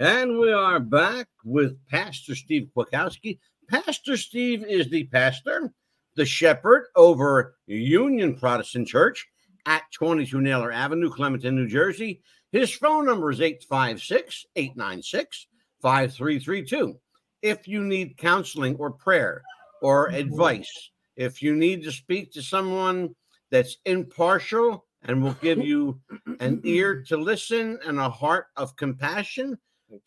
[0.00, 3.40] And we are back with Pastor Steve Kwiatkowski.
[3.68, 5.72] Pastor Steve is the pastor,
[6.14, 9.26] the shepherd over Union Protestant Church
[9.66, 12.22] at 22 Naylor Avenue, Clementon, New Jersey.
[12.52, 15.48] His phone number is 856 896
[15.82, 16.96] 5332.
[17.42, 19.42] If you need counseling or prayer
[19.82, 20.16] or mm-hmm.
[20.16, 23.16] advice, if you need to speak to someone
[23.50, 26.00] that's impartial and will give you
[26.38, 29.58] an ear to listen and a heart of compassion,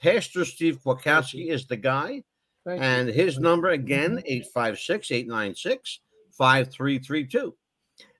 [0.01, 2.23] Pastor Steve Kwiatkowski is the guy.
[2.65, 2.85] Thank you.
[2.85, 5.99] And his number again, 856 896
[6.37, 7.55] 5332.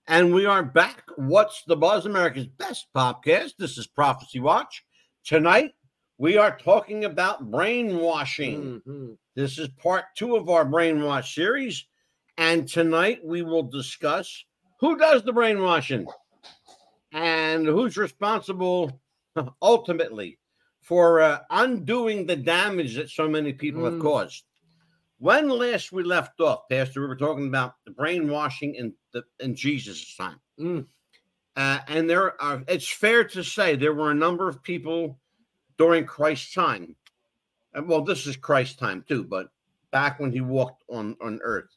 [0.08, 1.04] And we are back.
[1.15, 2.06] What's the Buzz?
[2.06, 3.54] America's best podcast.
[3.58, 4.84] This is Prophecy Watch.
[5.24, 5.71] Tonight,
[6.17, 8.82] we are talking about brainwashing.
[8.88, 9.17] Mhm.
[9.36, 11.86] This is part two of our brainwash series.
[12.38, 14.45] And tonight, we will discuss
[14.80, 16.07] who does the brainwashing
[17.12, 18.99] and who's responsible
[19.62, 20.39] ultimately
[20.91, 24.01] for uh, undoing the damage that so many people have Mm.
[24.01, 24.43] caused.
[25.19, 29.55] When last we left off, Pastor, we were talking about the brainwashing in the in
[29.55, 30.85] Jesus' time, Mm.
[31.55, 32.61] uh, and there are.
[32.67, 35.17] It's fair to say there were a number of people
[35.77, 36.97] during Christ's time.
[37.85, 39.47] well, this is Christ's time too, but
[39.91, 41.73] back when he walked on on earth,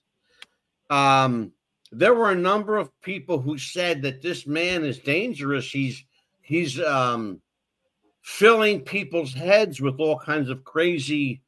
[0.90, 1.52] um,
[1.92, 5.70] there were a number of people who said that this man is dangerous.
[5.70, 6.02] He's
[6.42, 7.40] he's um,
[8.24, 11.42] filling people's heads with all kinds of crazy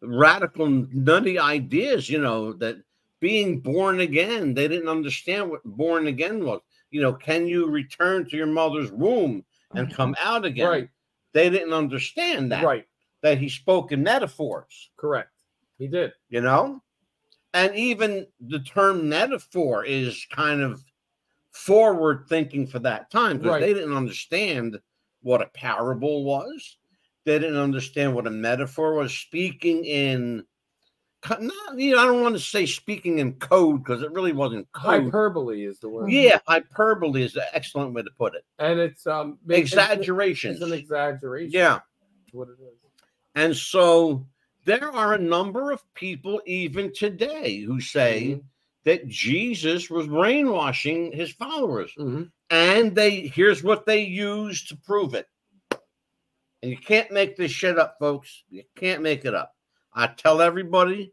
[0.00, 2.76] radical nutty ideas, you know, that
[3.18, 6.60] being born again, they didn't understand what born again was.
[6.92, 9.96] You know, can you return to your mother's womb and mm-hmm.
[9.96, 10.68] come out again?
[10.68, 10.88] Right.
[11.32, 12.64] They didn't understand that.
[12.64, 12.86] Right.
[13.22, 15.32] That he spoke in metaphors, Correct.
[15.78, 16.12] He did.
[16.28, 16.80] you know?
[17.54, 20.82] And even the term metaphor is kind of
[21.50, 23.60] forward thinking for that time because Right.
[23.60, 24.78] they didn't understand
[25.22, 26.76] what a parable was.
[27.24, 29.12] They didn't understand what a metaphor was.
[29.12, 30.44] Speaking in,
[31.28, 34.70] not, you know, I don't want to say speaking in code because it really wasn't
[34.72, 35.04] code.
[35.04, 36.10] Hyperbole is the word.
[36.10, 38.44] yeah, hyperbole is an excellent way to put it.
[38.58, 39.60] And it's um it's-
[40.54, 41.52] It's an exaggeration.
[41.54, 41.80] Yeah.
[42.32, 42.78] What it is.
[43.34, 44.26] And so
[44.64, 48.40] there are a number of people, even today, who say Mm-hmm.
[48.84, 51.92] That Jesus was brainwashing his followers.
[51.98, 52.30] Mhm.
[52.50, 55.26] And they here's what they use to prove it.
[56.62, 58.44] And you can't make this shit up, folks.
[58.48, 59.54] You can't make it up.
[59.92, 61.12] I tell everybody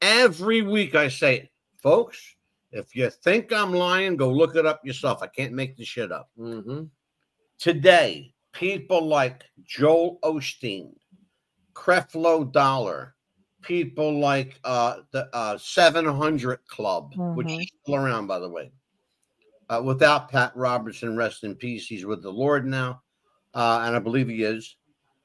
[0.00, 1.50] every week I say,
[1.82, 2.34] folks,
[2.72, 5.22] if you think I'm lying, go look it up yourself.
[5.22, 6.30] I can't make this shit up.
[6.38, 6.84] Mm-hmm.
[7.58, 10.94] Today, people like Joel Osteen,
[11.74, 13.14] Creflo Dollar,
[13.62, 17.60] people like uh, the uh, 700 Club, which Mhm.
[17.62, 18.70] is still around, by the way.
[19.68, 21.86] Uh, without Pat Robertson, rest in peace.
[21.86, 23.02] He's with the Lord now,
[23.54, 24.76] uh, and I believe he is.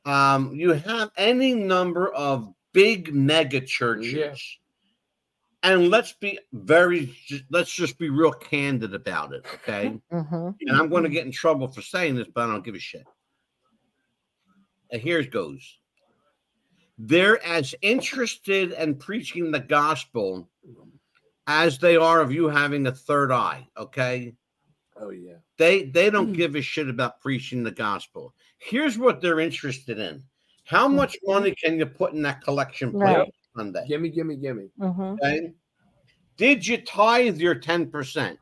[0.05, 4.13] Um, you have any number of big mega churches.
[4.13, 4.35] Yeah.
[5.63, 7.15] And let's be very,
[7.49, 9.97] let's just be real candid about it, okay?
[10.11, 12.75] hmm and I'm going to get in trouble for saying this, but I don't give
[12.75, 13.05] a shit.
[14.91, 15.79] And here it goes.
[17.05, 20.47] They're as interested in preaching the gospel
[21.47, 23.67] as they are of you having a third eye.
[23.75, 24.35] Okay,
[24.95, 25.33] Oh yeah.
[25.57, 28.33] they they don't give a shit about preaching the gospel.
[28.57, 30.23] Here's what they're interested in:
[30.63, 33.33] how much money can you put in that collection plate Right.
[33.55, 33.85] on Sunday?
[33.85, 34.69] Gimme, gimme, gimme.
[34.79, 35.01] Mm-hmm.
[35.21, 35.53] Okay,
[36.37, 38.39] did you tithe your ten percent?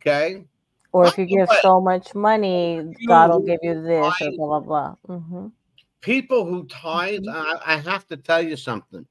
[0.00, 0.46] Okay.
[0.92, 4.36] Or if you the give so much money, God will give you this or tithe-
[4.38, 5.18] blah blah blah.
[5.18, 5.48] hmm
[6.00, 9.06] people who tithe, I, I have to tell you something.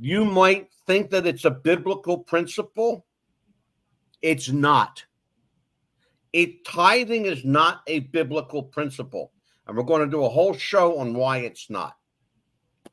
[0.00, 3.04] You might think that it's a biblical principle.
[4.22, 5.04] It's not.
[6.32, 9.32] It tithing is not a biblical principle,
[9.66, 11.96] and we're going to do a whole show on why it's not.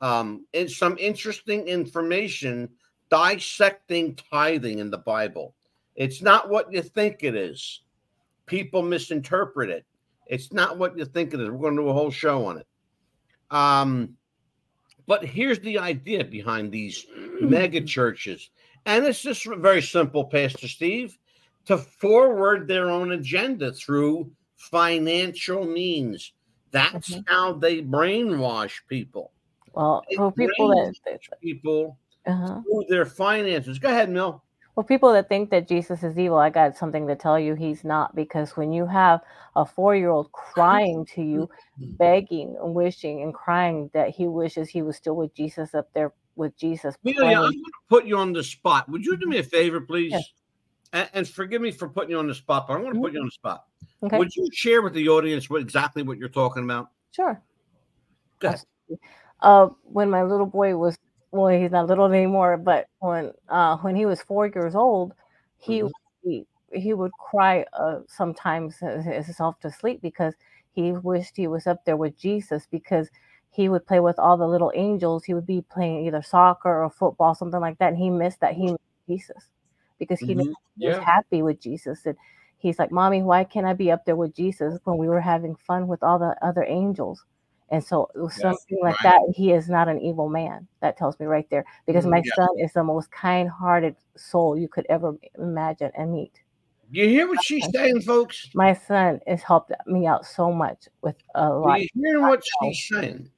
[0.00, 2.68] Um, it's some interesting information
[3.10, 5.54] dissecting tithing in the Bible.
[5.96, 7.82] It's not what you think it is.
[8.46, 9.84] People misinterpret it.
[10.26, 11.48] It's not what you think it is.
[11.48, 12.66] We're going to do a whole show on it.
[13.50, 14.16] Um,
[15.06, 17.06] but here's the idea behind these
[17.40, 18.50] mega churches,
[18.86, 21.18] and it's just very simple, Pastor Steve,
[21.66, 26.32] to forward their own agenda through financial means.
[26.70, 27.24] That's Mhm.
[27.26, 29.32] how they brainwash people.
[29.72, 30.94] Well, They for people that,
[31.40, 33.78] people uh through their finances.
[33.78, 34.42] Go ahead, Mill.
[34.78, 37.56] Well, people that think that Jesus is evil, I got something to tell you.
[37.56, 39.20] He's not because when you have
[39.56, 41.50] a four-year-old crying to you,
[41.80, 41.96] mm-hmm.
[41.96, 46.12] begging and wishing and crying that he wishes he was still with Jesus up there
[46.36, 46.94] with Jesus.
[47.04, 48.88] Amelia, I'm going to put you on the spot.
[48.88, 49.30] Would you do mm-hmm.
[49.30, 50.12] me a favor, please?
[50.12, 50.32] Yes.
[50.92, 53.12] And, and forgive me for putting you on the spot, but I'm going to put
[53.12, 53.22] you mm-hmm.
[53.22, 53.64] on the spot.
[54.04, 56.90] Okay, Would you share with the audience what exactly what you're talking about?
[57.10, 57.42] sure.
[58.38, 58.60] Go ahead.
[59.40, 60.96] uh when my little boy was
[61.32, 65.12] well he's not little anymore but when uh when he was four years old
[65.58, 65.92] he Mhm.
[66.22, 70.34] he, he would cry uh sometimes himself to sleep because
[70.72, 73.08] he wished he was up there with jesus because
[73.50, 76.90] he would play with all the little angels he would be playing either soccer or
[76.90, 79.50] football something like that and he missed that he missed jesus
[79.98, 80.54] because he Mhm.
[80.80, 81.04] he was Yeah.
[81.04, 82.16] happy with jesus and
[82.58, 85.56] he's like mommy why can't i be up there with jesus when we were having
[85.56, 87.24] fun with all the other angels
[87.70, 89.20] and so it was Yes, something like right.
[89.26, 89.34] that.
[89.34, 90.66] He is not an evil man.
[90.80, 91.64] That tells me right there.
[91.86, 92.10] Because Mhm.
[92.10, 92.34] my Yeah.
[92.34, 96.40] son is the most kind hearted soul you could ever imagine and meet.
[96.90, 98.48] You hear what she's saying, folks?
[98.54, 101.80] My son has helped me out so much with a Are lot.
[101.80, 103.30] you hearing what she's saying?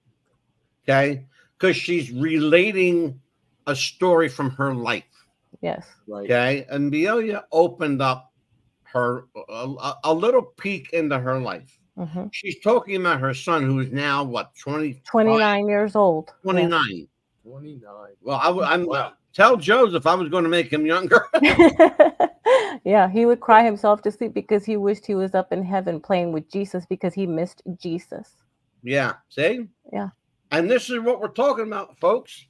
[0.84, 1.26] Okay,
[1.58, 3.20] because she's relating
[3.66, 5.04] a story from her life.
[5.60, 5.86] Yes.
[6.06, 6.24] Right.
[6.24, 8.32] Okay, Amelia opened up
[8.84, 11.79] her a, a- a little peek into her life.
[12.06, 16.28] Hmm She's talking about her son, who is now what 20, 29 years old.
[16.28, 16.52] Yeah.
[16.52, 17.08] 29.
[17.42, 17.84] 29.
[18.22, 19.12] Well, I, am Wow.
[19.32, 21.26] tell Joseph I was going to make him younger.
[22.84, 26.00] yeah, he would cry himself to sleep because he wished he was up in heaven
[26.00, 28.34] playing with Jesus because he missed Jesus.
[28.82, 29.66] yeah, see?
[29.92, 30.08] Yeah.
[30.50, 32.46] And this is what we're talking about, folks.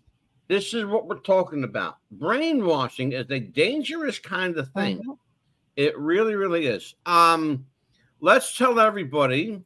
[0.49, 1.97] This is what we're talking about.
[2.11, 4.99] Brainwashing is a dangerous kind of thing.
[4.99, 5.17] Mhm.
[5.77, 6.95] It really, really is.
[7.07, 7.67] Um,
[8.21, 9.63] let's tell everybody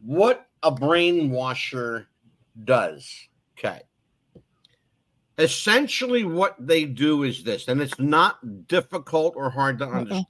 [0.00, 2.06] what a brainwasher
[2.64, 3.28] does.
[3.58, 3.80] Okay.
[5.38, 10.26] Essentially, what they do is this, and it's not difficult or hard to understand.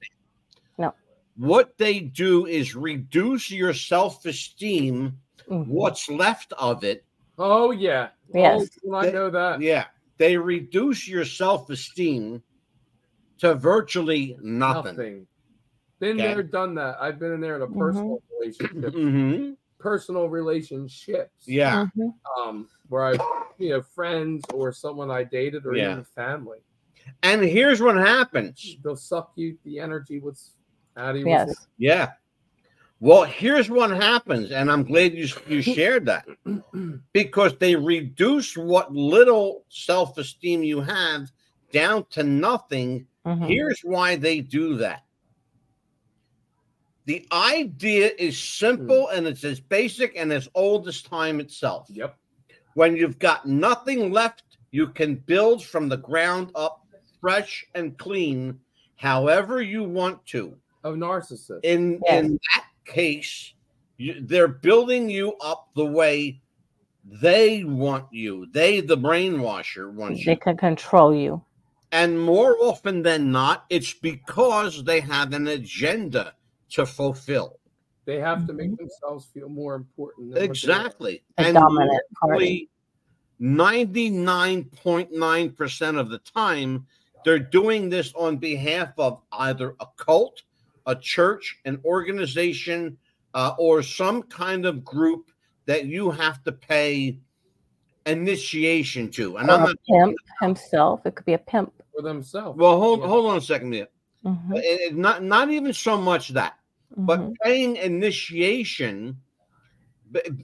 [0.79, 0.95] No.
[1.37, 5.17] What they do is reduce your self esteem,
[5.49, 5.69] Mhm.
[5.69, 7.05] what's left of it.
[7.39, 8.09] Oh yeah.
[8.35, 8.69] Yes.
[8.85, 9.61] Oh, I know that.
[9.61, 9.87] Yeah.
[10.19, 12.43] They reduce your self esteem
[13.39, 14.97] to virtually nothing.
[14.97, 15.27] Nothing.
[15.99, 16.35] Been Okay.
[16.35, 16.97] there, done that.
[17.01, 21.47] I've been in there in a personal relationship, hmm personal relationships.
[21.47, 21.87] Yeah.
[21.97, 22.15] Mhm.
[22.39, 23.13] Um, where I,
[23.59, 25.93] you know, friends or someone I dated or Yeah.
[25.93, 26.59] even family,
[27.23, 28.77] And here's what happens.
[28.83, 30.53] they'll suck you the energy what's
[30.97, 31.29] out of you.
[31.29, 31.67] Yes.
[31.79, 32.13] Yeah.
[33.01, 36.27] Well, here's what happens, and I'm glad you you shared that
[37.13, 41.31] because they reduce what little self esteem you have
[41.73, 43.07] down to nothing.
[43.27, 43.47] Mhm.
[43.47, 45.06] Here's why they do that.
[47.07, 49.17] The idea is simple hmm.
[49.17, 51.87] and it's as basic and as old as time itself.
[51.91, 52.17] Yep.
[52.75, 54.43] When you've got nothing left,
[54.73, 56.83] you can build from the ground up,
[57.21, 58.59] fresh and clean,
[58.97, 61.61] however you want to A narcissist.
[61.63, 62.25] in Yes.
[62.25, 63.55] in that case
[63.99, 66.41] you, they're building you up the way
[67.05, 71.43] they want you they the brainwasher wants They you They can control you.
[71.93, 76.35] and more often than not it's because they have an agenda
[76.71, 77.59] to fulfill
[78.05, 78.71] they have to Mm-hmm.
[78.71, 80.31] make themselves feel more important.
[80.31, 80.51] Than what they are.
[80.51, 82.69] exactly and dominant party.
[83.41, 86.87] 99.9% of the time
[87.25, 90.43] they're doing this on behalf of either a cult
[90.87, 92.97] a church an organization
[93.35, 95.31] uh, or some kind of group
[95.67, 97.19] that you have to pay
[98.07, 101.05] initiation to and i'm a not pimp himself.
[101.05, 101.73] It could be a pimp.
[101.95, 102.57] for themselves.
[102.59, 103.09] well hold, Yeah.
[103.09, 103.89] hold on a second Mia.
[104.27, 104.57] Mhm.
[104.57, 106.59] It- it- not not even so much that
[106.97, 107.35] but Mhm.
[107.43, 109.21] paying initiation,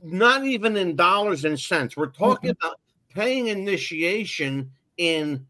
[0.03, 1.97] not even in dollars and cents.
[1.97, 2.79] We're talking about
[3.09, 5.47] paying initiation in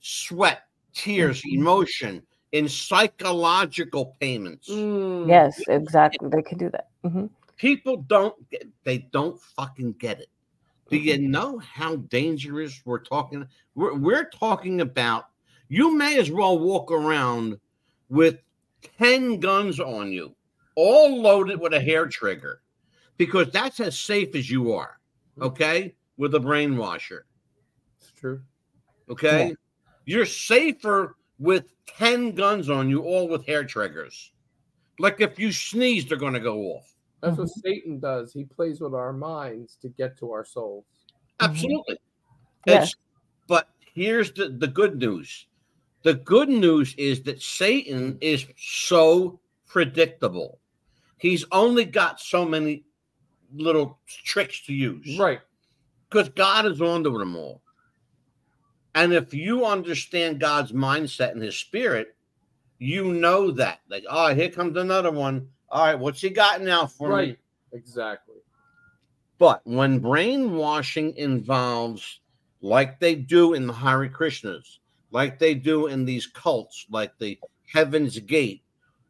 [0.00, 0.62] sweat,
[0.94, 2.22] tears, emotion,
[2.52, 4.68] in psychological payments.
[4.68, 6.28] Mm, Yes, exactly.
[6.28, 6.88] They can do that.
[7.02, 7.26] hmm
[7.56, 10.30] People don't get, they don't fucking get it.
[10.88, 13.46] Do you know how dangerous we're talking?
[13.74, 15.26] We're, we're talking about
[15.68, 17.60] you may as well walk around
[18.08, 18.38] with
[18.98, 20.34] 10 guns on you,
[20.74, 22.62] all loaded with a hair trigger,
[23.16, 24.98] because that's as safe as you are,
[25.32, 25.44] mm-hmm.
[25.44, 25.94] okay?
[26.16, 27.20] With a brainwasher,
[28.00, 28.42] It's true.
[29.08, 29.54] okay?
[30.04, 34.32] You're safer with 10 guns on you, all with hair triggers.
[34.98, 36.94] Like if you sneeze, they're going to go off.
[37.20, 37.60] That's what mm-hmm.
[37.60, 38.32] Satan does.
[38.32, 40.84] He plays with our minds to get to our souls.
[41.40, 41.94] Absolutely.
[41.94, 42.70] Mm-hmm.
[42.70, 42.84] Yes.
[42.84, 42.96] It's,
[43.46, 45.46] but here's the, the good news.
[46.02, 50.60] The good news is that Satan is so predictable.
[51.18, 52.84] He's only got so many
[53.52, 55.18] little tricks to use.
[55.18, 55.40] Right.
[56.08, 57.62] Because God is onto them all.
[58.94, 62.16] And if you understand God's mindset and his spirit,
[62.78, 63.80] you know that.
[63.88, 65.48] Like, oh, here comes another one.
[65.68, 67.14] All right, what's he got now for me?
[67.14, 67.38] Right.
[67.72, 68.36] Exactly.
[69.38, 72.20] But when brainwashing involves,
[72.60, 74.78] like they do in the Hare Krishnas,
[75.10, 77.38] like they do in these cults, like the
[77.72, 78.62] Heaven's Gate,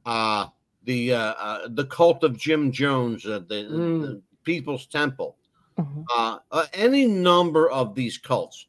[0.07, 0.47] uh,
[0.85, 4.01] the uh, uh, the cult of Jim Jones, uh, the, Mm.
[4.03, 5.37] the People's Temple,
[5.79, 6.05] Mhm.
[6.17, 8.67] uh, uh, any number of these cults.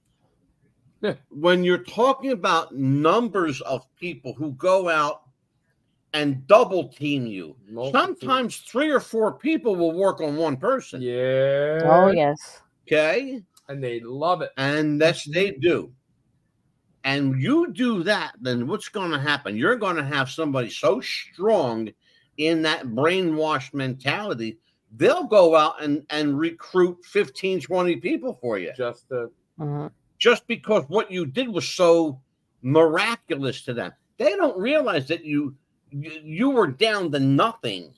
[1.01, 1.15] Yeah.
[1.29, 5.21] When you're talking about numbers of people who go out
[6.13, 8.17] and double team you, Multitude.
[8.19, 11.01] sometimes three or four people will work on one person.
[11.01, 11.79] Yeah.
[11.85, 12.61] Oh yes.
[12.87, 13.41] Okay.
[13.69, 14.49] And they love it.
[14.57, 15.93] And that's they do.
[17.03, 19.55] And you do that, then what's going to happen?
[19.55, 21.89] You're going to have somebody so strong
[22.37, 24.57] in that brainwashed mentality,
[24.97, 29.29] they'll go out and, and recruit 15, 20 people for you Just to
[29.59, 29.91] Mhm.
[30.17, 32.21] just because what you did was so
[32.61, 33.91] miraculous to them.
[34.17, 35.55] They don't realize that you
[35.91, 37.93] you, you were down to nothing.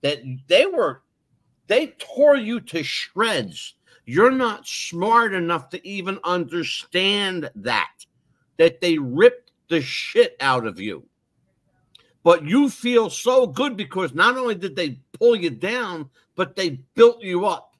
[0.00, 0.18] That
[0.48, 1.02] they were
[1.68, 3.74] they tore you to shreds.
[4.04, 7.92] You're not smart enough to even understand that
[8.58, 11.04] that they ripped the shit out of you.
[12.22, 16.80] But you feel so good because not only did they pull you down, but they
[16.94, 17.76] built you up.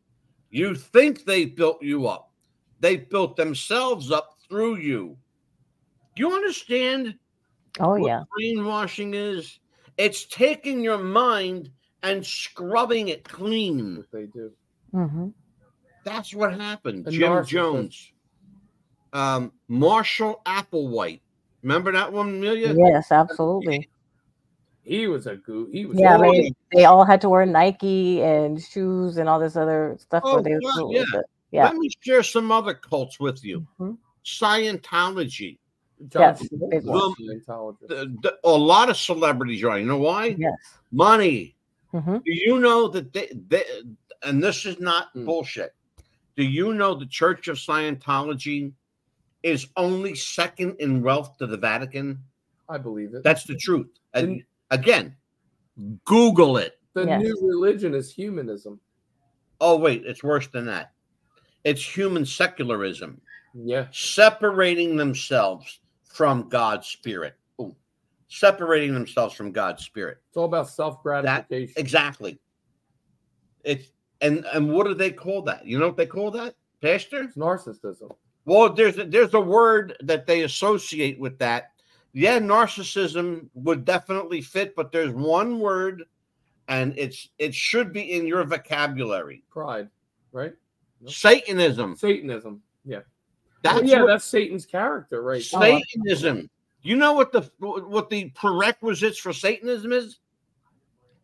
[0.50, 2.30] You think they built you up.
[2.80, 5.16] They built themselves up through you.
[6.16, 7.16] You understand
[7.80, 8.22] Oh what yeah.
[8.34, 9.58] brainwashing is?
[9.98, 11.70] It's taking your mind
[12.02, 14.04] and scrubbing it clean.
[14.12, 14.52] they do.
[14.92, 15.28] hmm
[16.04, 17.06] That's what happened.
[17.08, 17.48] A Jim narcissist.
[17.48, 18.12] Jones,
[19.16, 21.20] um, Marshall Applewhite.
[21.62, 22.74] Remember that one, Amelia?
[22.76, 23.88] Yes, absolutely.
[24.82, 25.68] He was a goo.
[25.72, 29.56] He was Yeah, they, they all had to wear Nike and shoes and all this
[29.56, 30.22] other stuff.
[30.24, 31.18] Oh, where they God, would yeah.
[31.20, 31.26] it.
[31.50, 31.64] Yeah.
[31.64, 33.66] Let me share some other cults with you.
[33.80, 33.96] Mhm.
[34.24, 35.58] Scientology.
[36.14, 37.40] Yes, Schwartz big was one.
[37.48, 37.88] Scientologist.
[37.88, 39.78] The- the- a lot of celebrities are.
[39.78, 40.36] You know why?
[40.38, 40.52] Yes.
[40.92, 41.56] Money.
[41.90, 43.64] hmm Do you know that they, they
[44.22, 45.24] and this is not Hmm.
[45.24, 45.74] bullshit.
[46.36, 48.72] Do you know the Church of Scientology
[49.46, 52.18] is only second in wealth to the Vatican?
[52.68, 53.22] I believe it.
[53.22, 53.86] That's the truth.
[54.12, 55.16] And Didn't- again,
[56.04, 56.80] Google it.
[56.94, 57.22] the Yes.
[57.22, 58.80] new religion is humanism.
[59.60, 60.92] Oh, wait, it's worse than that.
[61.62, 63.20] It's human secularism,
[63.54, 63.86] Yeah.
[63.92, 67.34] separating themselves from God's spirit.
[67.60, 67.76] Ooh,
[68.28, 70.18] separating themselves from God's spirit.
[70.28, 71.74] It's all about self gratification.
[71.76, 72.38] Exactly.
[73.62, 73.90] It's
[74.22, 75.66] and and what do they call that?
[75.66, 77.22] You know what they call that, Pastor?
[77.22, 78.16] It's narcissism.
[78.46, 81.72] Well, there's a, there's a word that they associate with that.
[82.12, 86.04] Yeah, narcissism would definitely fit, but there's one word,
[86.68, 89.42] and it's it should be in your vocabulary.
[89.50, 89.90] Pride,
[90.32, 90.54] right?
[91.06, 91.96] Satanism.
[91.96, 92.62] Satanism.
[92.84, 93.00] Yeah.
[93.62, 95.42] That's yeah, what- that's Satan's character, right?
[95.42, 96.48] Satanism.
[96.82, 100.20] You know what the what the prerequisites for Satanism is?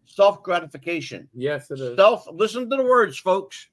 [0.06, 1.28] Self gratification.
[1.32, 1.96] Yes, it is.
[1.96, 2.26] Self.
[2.30, 3.68] Listen to the words, folks.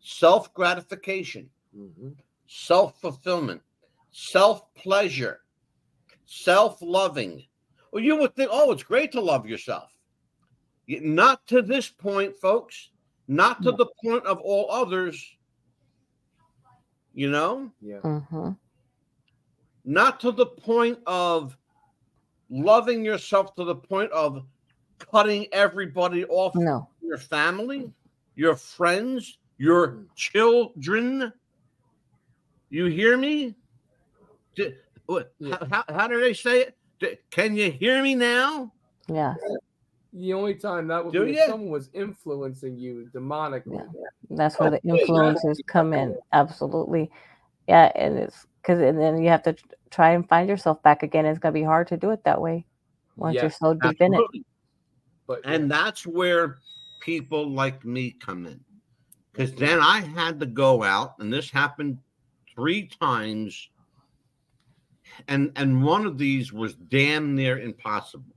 [0.00, 1.48] Self gratification.
[1.76, 2.14] Mhm.
[2.50, 3.62] Self fulfillment,
[4.10, 5.40] self pleasure,
[6.26, 7.44] self loving.
[7.92, 9.90] Well, you would think, oh, it's great to love yourself.
[10.88, 12.90] Not to this point, folks.
[13.28, 15.24] Not to the point of all others.
[17.14, 18.00] You know, Yeah.
[18.00, 18.50] hmm
[19.84, 21.56] not to the point of
[22.50, 24.44] loving yourself to the point of
[24.98, 26.88] cutting everybody off No.
[27.00, 27.90] your family,
[28.34, 31.32] your friends, your children.
[32.70, 33.56] You hear me?
[34.54, 34.74] Di-
[35.06, 35.58] what- Yeah.
[35.70, 36.76] How, how, how do they say it?
[37.00, 38.72] Di- Can you hear me now?
[39.08, 39.34] Yeah.
[40.12, 43.84] The only time that would Do be someone was influencing you demonically.
[44.30, 46.16] That's where the Oh, influences come in.
[46.32, 47.10] Absolutely.
[47.68, 49.56] Yeah, and it's because and then you have to
[49.90, 51.26] try and find yourself back again.
[51.26, 52.66] It's gonna be hard to do it that way
[53.16, 54.16] once you're so deep in it.
[54.16, 54.44] Absolutely.
[55.26, 56.58] But And that's where
[57.00, 58.60] people like me come in.
[59.32, 61.98] Because then I had to go out, and this happened
[62.60, 63.70] three times.
[65.28, 68.34] And and one of these was damn near impossible.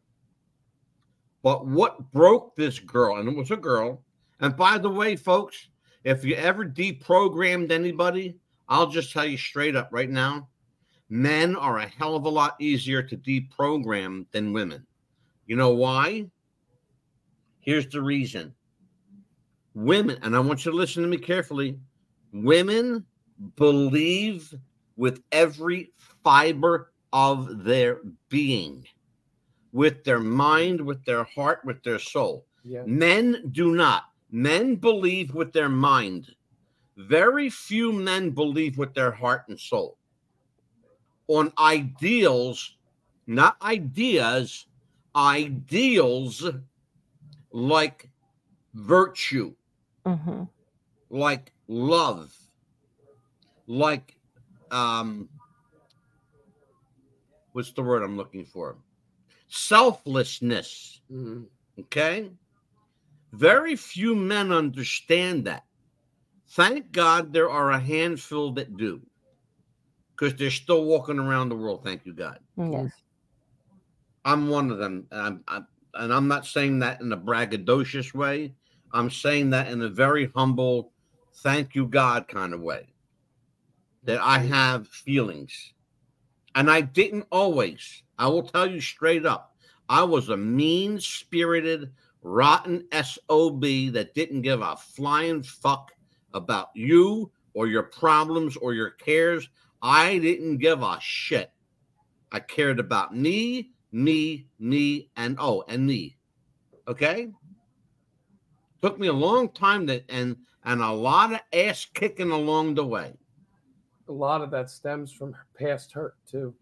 [1.42, 4.02] But what broke this girl, and it was a girl,
[4.40, 5.68] and by the way, folks,
[6.06, 8.38] if you ever deprogrammed anybody,
[8.70, 10.48] I'll just tell you straight up right now,
[11.10, 14.86] men are a hell of a lot easier to deprogram than women.
[15.48, 16.30] You know why?
[17.60, 18.54] Here's the reason.
[19.74, 21.78] Women, and I want you to listen to me carefully.
[22.32, 23.06] Women
[23.56, 24.54] believe
[24.96, 25.92] with every
[26.24, 28.86] fiber of their being,
[29.72, 32.46] with their mind, with their heart, with their soul.
[32.64, 32.84] yeah.
[32.86, 34.04] Men do not.
[34.32, 36.28] Men believe with their mind.
[36.98, 39.98] Very few men believe with their heart and soul.
[41.28, 42.78] On ideals,
[43.28, 44.68] not ideas,
[45.16, 46.46] ideals
[47.52, 48.10] like
[48.74, 49.54] virtue,
[50.06, 50.44] hmm
[51.10, 52.36] like love,
[53.68, 54.16] like
[54.72, 55.30] um
[57.54, 58.78] what's the word I'm looking for?
[59.48, 61.02] Selflessness.
[61.12, 61.46] Mhm.
[61.80, 62.32] Okay.
[63.34, 65.66] Very few men understand that.
[66.52, 69.02] Thank God there are a handful that do.
[70.16, 71.84] Because they're still walking around the world.
[71.84, 72.40] Thank you, God.
[72.58, 72.92] Yes.
[74.26, 75.08] I'm one of them.
[75.12, 78.54] And I'm, I'm, and I'm not saying that in a braggadocious way.
[78.92, 80.92] I'm saying that in a very humble,
[81.38, 82.93] thank you, God kind of way.
[84.04, 85.74] That I have feelings.
[86.56, 88.04] And I didn't always.
[88.18, 89.56] I will tell you straight up.
[89.90, 91.92] I was a mean spirited,
[92.22, 93.62] rotten SOB
[93.94, 95.92] that didn't give a flying fuck
[96.34, 99.50] about you or your problems or your cares.
[99.82, 101.52] I didn't give a shit.
[102.32, 106.18] I cared about me, me, me, and oh, and me.
[106.88, 107.30] Okay.
[108.82, 112.86] Took me a long time to and and a lot of ass kicking along the
[112.86, 113.14] way.
[114.08, 116.54] A lot of that stems from past hurt too.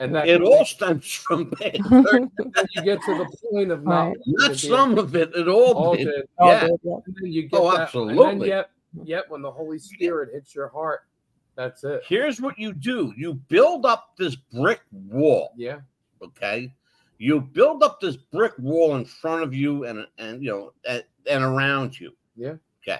[0.00, 1.76] And that It all stems from bad.
[1.80, 2.22] hurt.
[2.36, 4.16] when you get to the point of not right.
[4.26, 5.30] not some of it.
[5.36, 6.06] It all, all did.
[6.06, 6.24] did.
[6.38, 6.60] All Yeah.
[6.68, 6.96] good, yeah.
[7.06, 8.38] And then you get Oh, that, And absolutely.
[8.38, 8.70] then yet,
[9.04, 11.00] yet when the Holy Spirit hits your heart,
[11.54, 12.02] that's it.
[12.06, 15.52] Here's what you do: you build up this brick wall.
[15.56, 15.80] Yeah.
[16.22, 16.72] okay
[17.18, 21.04] you build up this brick wall in front of you and and you know and,
[21.30, 22.54] and around you Yeah.
[22.82, 22.98] okay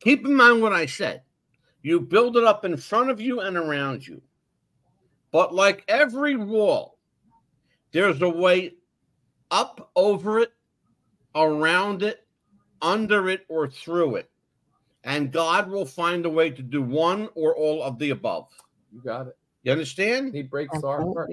[0.00, 1.22] keep in mind what i said
[1.82, 4.20] you build it up in front of you and around you
[5.32, 6.98] but like every wall
[7.92, 8.74] there's a way
[9.50, 10.52] up over it
[11.34, 12.26] around it
[12.82, 14.30] under it or through it
[15.04, 18.48] and God will find a way to do one or all of the above.
[18.92, 19.36] You got it.
[19.62, 20.34] You understand?
[20.34, 21.30] He breaks our heart.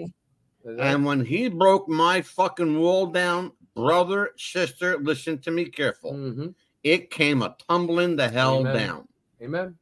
[0.79, 6.13] And when he broke my fucking wall down, brother, sister, listen to me careful.
[6.13, 6.47] hmm
[6.83, 8.75] It came a tumbling the hell Amen.
[8.75, 9.07] down.
[9.41, 9.75] Amen.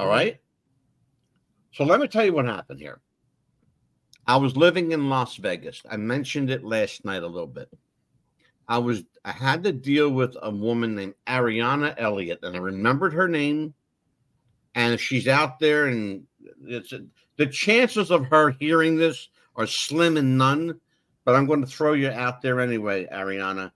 [0.00, 0.40] All right.
[1.72, 3.02] So let me tell you what happened here.
[4.26, 5.82] I was living in Las Vegas.
[5.90, 7.68] I mentioned it last night a little bit.
[8.66, 13.12] I was I had to deal with a woman named Ariana Elliott, and I remembered
[13.12, 13.74] her name.
[14.74, 16.22] And she's out there, and
[16.64, 16.94] it's
[17.36, 20.80] the chances of her hearing this are slim and none.
[21.26, 23.70] But I'm going to throw you out there anyway, Ariana,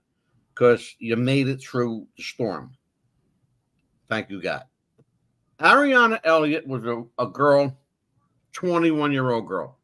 [0.55, 2.71] because you made it through the storm.
[4.09, 4.63] Thank you, God.
[5.59, 7.77] Ariana Elliott was a, a girl,
[8.53, 9.77] 21 year old girl,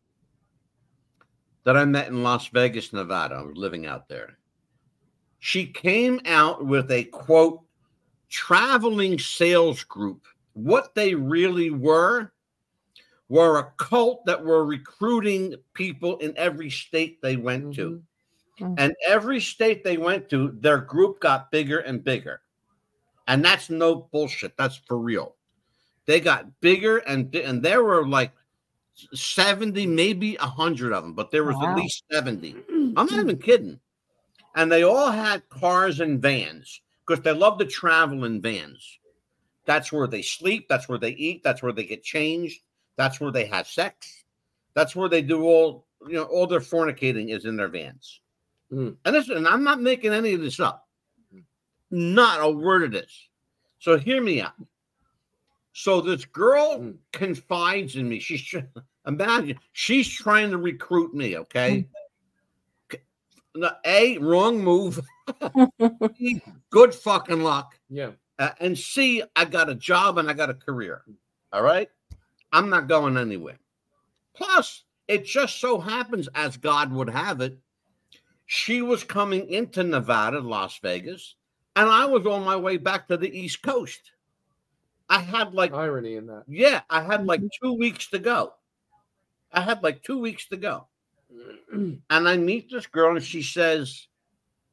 [1.63, 3.35] that I met in Las Vegas, Nevada.
[3.35, 4.37] I was living out there.
[5.39, 7.61] She came out with a quote,
[8.29, 10.25] traveling sales group.
[10.53, 12.31] What they really were
[13.29, 18.03] were a cult that were recruiting people in every state they went to.
[18.59, 18.75] Mhm.
[18.77, 22.41] And every state they went to, their group got bigger and bigger.
[23.27, 24.57] And that's no bullshit.
[24.57, 25.37] That's for real.
[26.05, 28.31] They got bigger and and there were like
[29.13, 31.71] 70, maybe 100 of them, but there was Wow.
[31.71, 32.55] at least 70.
[32.69, 33.79] I'm not even kidding.
[34.55, 38.99] And they all had cars and vans because they love to travel in vans.
[39.65, 42.61] That's where they sleep, that's where they eat, that's where they get changed,
[42.97, 44.25] that's where they have sex.
[44.73, 48.21] That's where they do all, you know, all their fornicating is in their vans.
[48.71, 48.95] Mm.
[49.05, 50.87] And this, and I'm not making any of this up.
[51.89, 53.27] Not a word of this.
[53.79, 54.53] So hear me out.
[55.73, 56.97] So this girl Mm.
[57.13, 58.19] confides in me.
[58.19, 58.59] She's tr-
[59.07, 61.37] imagine she's trying to recruit me.
[61.37, 61.87] Okay.
[62.91, 62.99] C-
[63.85, 64.99] A wrong move.
[66.69, 67.77] Good fucking luck.
[67.89, 68.11] Yeah.
[68.39, 71.03] Uh, and C, I got a job and I got a career.
[71.53, 71.89] All right.
[72.51, 73.59] I'm not going anywhere.
[74.33, 77.57] Plus, it just so happens, as God would have it,
[78.45, 81.35] she was coming into Nevada, Las Vegas,
[81.75, 84.11] and I was on my way back to the East Coast.
[85.11, 86.43] I had like, Irony in that.
[86.47, 88.53] yeah, I had like two weeks to go.
[89.51, 90.87] I had like two weeks to go.
[92.09, 94.07] And I meet this girl, and she says,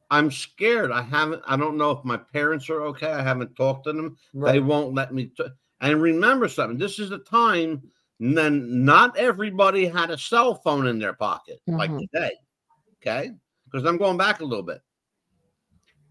[0.09, 0.91] I'm scared.
[0.91, 3.11] I haven't, I don't know if my parents are okay.
[3.11, 4.17] I haven't talked to them.
[4.33, 5.25] They won't let me.
[5.37, 5.43] T-
[5.81, 7.81] and remember something this is a time
[8.19, 11.99] then not everybody had a cell phone in their pocket like Mhm.
[12.11, 12.31] today.
[13.01, 13.31] Okay.
[13.65, 14.81] Because I'm going back a little bit.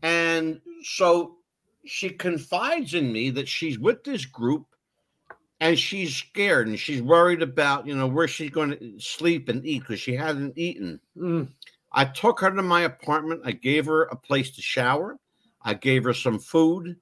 [0.03, 1.38] And so
[1.85, 4.67] she confides in me that she's with this group
[5.61, 9.65] and she's scared and she's worried about, you know, where she's going to sleep and
[9.67, 11.01] eat because she hasn't eaten.
[11.17, 11.49] Mm.
[11.93, 13.43] I took her to my apartment.
[13.45, 15.19] I gave her a place to shower.
[15.63, 16.97] I gave her some food.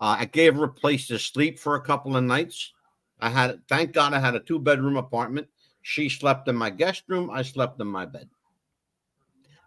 [0.00, 2.72] Uh, I gave her a place to sleep for a couple of nights.
[3.20, 5.48] I had, thank God, I had a two bedroom apartment.
[5.82, 7.30] She slept in my guest room.
[7.30, 8.28] I slept in my bed.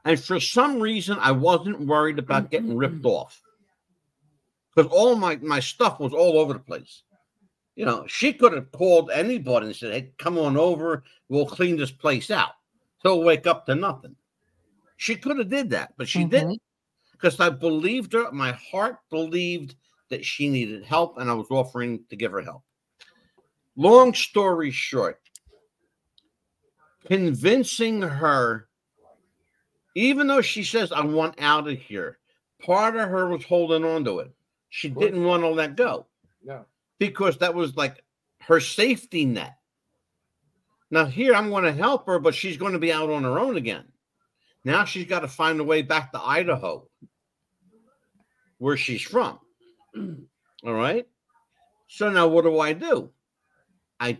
[0.06, 3.42] And for some reason, I wasn't worried about getting ripped off
[4.76, 7.04] because all my, my stuff was all over the place.
[7.76, 11.04] You know, she could have called anybody and said, Hey, come on over.
[11.30, 12.52] We'll clean this place out.
[13.02, 14.16] He'll wake up to nothing.
[14.98, 16.30] She could have did that, but she Mhm.
[16.30, 16.62] didn't
[17.12, 18.32] because I believed her.
[18.32, 19.76] My heart believed
[20.10, 22.64] that she needed help, and I was offering to give her help.
[23.76, 25.22] Long story short,
[27.06, 28.68] convincing her,
[29.96, 32.20] even though she says, I want out of here,
[32.62, 34.32] part of her was holding on to it.
[34.72, 36.08] She didn't want to let go
[36.44, 36.66] No.
[36.98, 38.04] because that was like
[38.40, 39.58] her safety net.
[40.90, 43.38] Now, here I'm going to help her, but she's going to be out on her
[43.38, 43.84] own again.
[44.64, 46.88] Now she's got to find a way back to Idaho,
[48.60, 49.40] where she's from.
[49.96, 51.06] All right.
[51.88, 53.12] So now what do I do?
[54.00, 54.18] I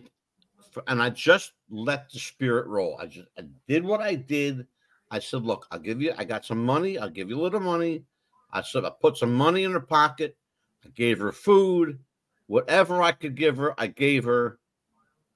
[0.86, 2.98] and I just let the spirit roll.
[3.00, 4.66] I just I did what I did.
[5.10, 7.60] I said, look, I'll give you, I got some money, I'll give you a little
[7.60, 8.04] money.
[8.50, 10.36] I said, I put some money in her pocket,
[10.84, 11.98] I gave her food,
[12.46, 14.58] whatever I could give her, I gave her,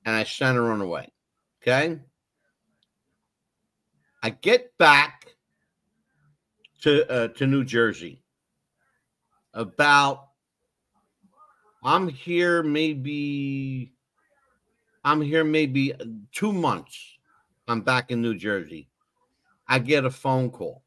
[0.05, 1.13] and I sent her on her way.
[1.63, 1.99] Okay.
[4.23, 5.37] I get back
[6.83, 8.23] to uh, to New Jersey
[9.55, 10.29] about
[11.83, 13.93] I'm here maybe
[15.05, 17.19] I'm here maybe uh, 2 months.
[17.69, 18.89] I'm back in New Jersey.
[19.69, 20.83] I get a phone call.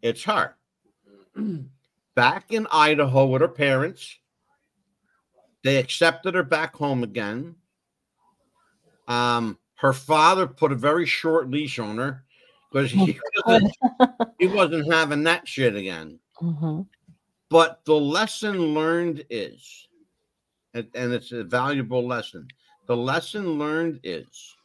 [0.00, 0.56] It's her.
[2.14, 4.18] back in Idaho with her parents.
[5.64, 7.54] They accepted her back home again.
[9.08, 12.24] Um, her father put a very short leash on her
[12.70, 13.76] because he wasn't,
[14.38, 16.18] he wasn't having that shit again.
[16.40, 16.86] Mhm.
[17.48, 19.86] But the lesson learned is,
[20.72, 22.48] and, and it's a valuable lesson.
[22.86, 24.56] The lesson learned is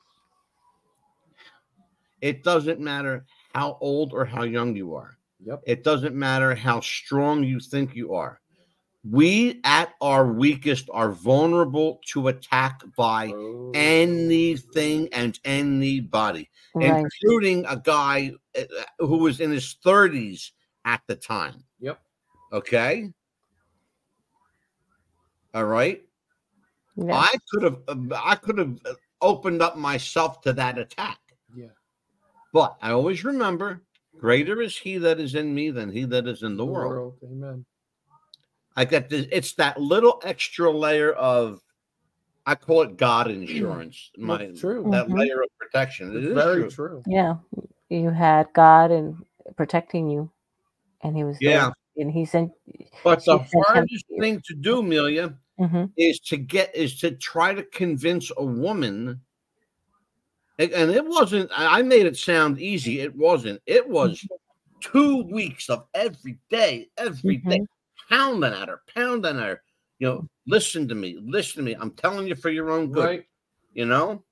[2.22, 5.17] it doesn't matter how old or how young you are.
[5.44, 5.62] Yep.
[5.66, 8.40] It doesn't matter how strong you think you are.
[9.10, 13.72] We at our weakest are vulnerable to attack by Oh.
[13.74, 17.06] anything and anybody, Right.
[17.06, 18.64] including a guy uh,
[19.00, 20.52] who was in his 30s
[20.84, 21.64] at the time.
[21.80, 22.02] Yep.
[22.52, 23.14] Okay.
[25.54, 26.04] All right.
[26.96, 27.16] Yeah.
[27.16, 27.80] I could have
[28.12, 28.78] I could have
[29.22, 31.20] opened up myself to that attack.
[31.56, 31.68] Yeah.
[32.54, 33.84] But I always remember
[34.18, 37.18] greater is he that is in me than he that is in the world.
[37.24, 37.66] Amen.
[38.76, 41.62] I got this it's that little extra layer of
[42.46, 44.12] I call it God insurance.
[44.18, 44.84] My That's true.
[44.92, 45.18] that Mhm.
[45.20, 46.16] layer of protection.
[46.16, 46.70] It It's very true.
[46.70, 47.04] true.
[47.08, 47.38] Yeah,
[47.90, 49.16] you had God and
[49.58, 50.32] protecting you,
[51.02, 51.72] and He was there, Yeah.
[51.98, 52.52] and He sent.
[53.04, 55.92] But the She sent him hardest to thing to do, Amelia, Mhm.
[55.98, 59.22] is to get is to try to convince a woman
[60.60, 63.00] and it wasn't i made it sound easy.
[63.00, 63.62] It wasn't.
[63.66, 64.26] It was
[64.82, 67.62] two weeks of every day every day,
[68.10, 69.62] pounding at her pounding at her.
[70.00, 71.76] You know listen to me listen to me.
[71.80, 73.26] I'm telling you for your own good Right.
[73.74, 74.24] you know?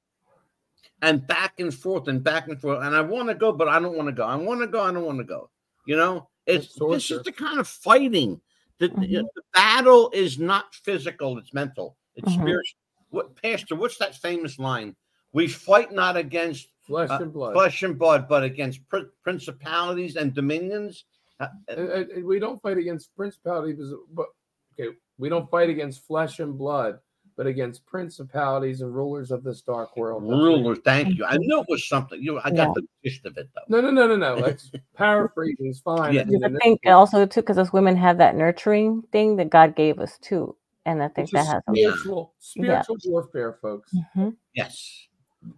[1.01, 2.84] And back and forth and back and forth.
[2.84, 4.23] And i want to go but i don't want to go.
[4.26, 5.49] I want to go i don't want to go
[5.86, 6.28] you know?
[6.47, 8.39] It's this is the kind of fighting
[8.80, 9.01] that Mm-hmm.
[9.13, 12.41] the, the battle is not physical it's mental it's Mhm.
[12.41, 12.80] spiritual.
[13.09, 14.95] What pastor what's that famous line
[15.36, 17.53] we fight not against Flesh uh, and blood.
[17.53, 21.05] flesh and blood but against pr- principalities and dominions
[21.39, 24.27] Uh, uh, And- and- and we don't fight against principalities, but
[24.73, 26.93] okay, we don't fight against flesh and blood,
[27.36, 30.23] but against principalities and rulers of this dark world.
[30.23, 30.43] That's right.
[30.47, 32.73] ruler thank you i knew it was something you i got Yeah.
[32.75, 34.31] the gist of it though No, no, no, no, no.
[34.45, 34.71] That's
[35.03, 36.13] paraphrasing is fine.
[36.13, 36.21] Yeah.
[36.21, 39.49] I mean, I and think also too, because us women have that nurturing thing that
[39.49, 40.55] God gave us too,
[40.86, 41.63] and I think it's that a has.
[41.67, 42.81] A, spiritual, Yeah.
[42.83, 43.93] spiritual warfare, folks.
[44.15, 44.38] Mhm.
[44.53, 45.07] Yes.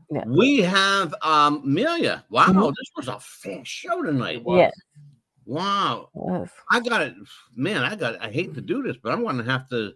[0.09, 0.23] Yeah.
[0.25, 2.23] We have um Amelia.
[2.29, 2.73] Wow, Mhm.
[2.75, 4.43] this was a fast show tonight.
[4.45, 4.73] Yes.
[5.45, 6.09] Wow.
[6.15, 6.49] Yes.
[6.69, 7.15] I got it.
[7.55, 9.93] Man, I got I hate to do this, but I'm gonna have to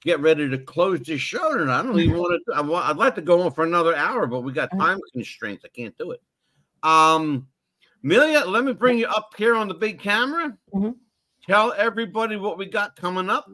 [0.00, 1.80] get ready to close this show tonight.
[1.80, 4.40] I don't even want to I I'd like to go on for another hour, but
[4.40, 5.64] we got time constraints.
[5.64, 6.22] I can't do it.
[6.82, 7.48] Um
[8.04, 10.56] Amelia, let me bring you up here on the big camera.
[10.74, 10.96] Mhm.
[11.46, 13.48] Tell everybody what we got coming up.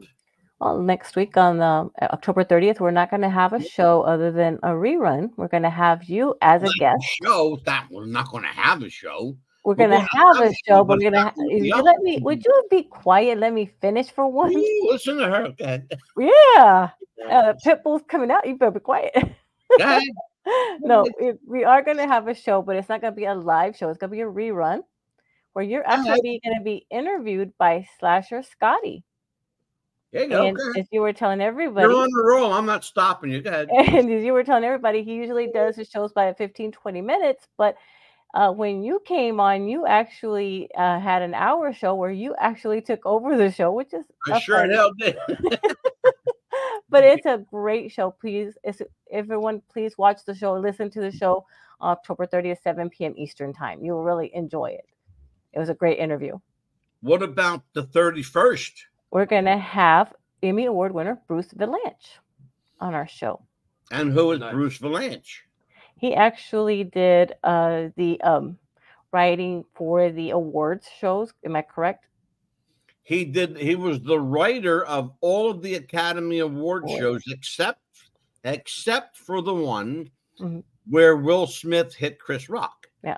[0.59, 4.29] Well, next week on um, October 30th, we're not going to have a show other
[4.31, 5.29] than a rerun.
[5.37, 7.01] We're going to have you as a guest.
[7.23, 9.37] Show that we're not gonna have a show.
[9.63, 11.19] We're We're going to have have a show, show, but but we're going to.
[11.19, 11.83] not be you up.
[11.85, 13.39] let me, would you be quiet?
[13.39, 14.55] Let me finish for once.
[14.55, 15.53] Ooh, listen to her.
[16.17, 16.89] Yeah.
[17.29, 18.47] Uh, Pitbull's coming out.
[18.47, 19.13] You better be quiet.
[20.79, 23.25] No, it, we are going to have a show, but it's not going to be
[23.25, 23.89] a live show.
[23.89, 24.79] It's going to be a rerun
[25.53, 29.03] where you're actually going to be interviewed by Slasher Scotty.
[30.11, 30.45] There you go.
[30.47, 30.81] And Okay.
[30.81, 32.51] as you were telling everybody, You're on the roll.
[32.51, 33.41] I'm not stopping you.
[33.41, 33.69] Go ahead.
[33.75, 37.47] and as you were telling everybody, he usually does his shows by 15, 20 minutes.
[37.57, 37.75] But
[38.33, 42.81] uh, when you came on, you actually uh, had an hour show where you actually
[42.81, 45.17] took over the show, which is I sure hell did.
[46.89, 48.11] but it's a great show.
[48.11, 48.55] Please,
[49.11, 50.53] everyone, please watch the show.
[50.53, 51.45] Listen to the show
[51.81, 53.13] October 30th, 7 p.m.
[53.17, 53.83] Eastern time.
[53.83, 54.85] You will really enjoy it.
[55.53, 56.39] It was a great interview.
[57.01, 58.73] What about the 31st?
[59.11, 62.17] We're gonna have Emmy Award winner Bruce Vilanch
[62.79, 63.41] on our show.
[63.91, 64.53] And who is Nice.
[64.53, 65.39] Bruce Vilanch?
[65.97, 68.57] He actually did uh, the um,
[69.11, 71.33] writing for the awards shows.
[71.43, 72.05] Am I correct?
[73.03, 73.57] He did.
[73.57, 76.99] He was the writer of all of the Academy Award Awards.
[77.01, 77.81] shows, except
[78.45, 80.63] except for the one Mhm.
[80.87, 82.87] where Will Smith hit Chris Rock.
[83.03, 83.17] Yeah.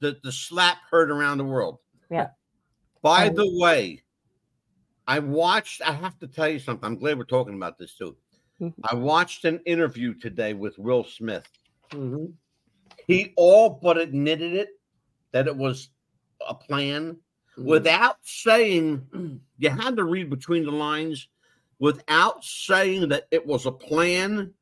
[0.00, 1.78] The the slap heard around the world.
[2.10, 2.30] Yeah.
[3.02, 4.02] By And- the way,
[5.06, 5.82] I watched.
[5.82, 6.84] I have to tell you something.
[6.84, 8.16] I'm glad we're talking about this too.
[8.60, 8.74] Mhm.
[8.84, 11.46] I watched an interview today with Will Smith.
[11.90, 12.32] Mhm.
[13.06, 14.70] He all but admitted it
[15.32, 15.90] that it was
[16.48, 17.20] a plan
[17.56, 17.64] Mhm.
[17.64, 19.06] without saying
[19.58, 21.28] you had to read between the lines
[21.78, 24.52] without saying that it was a plan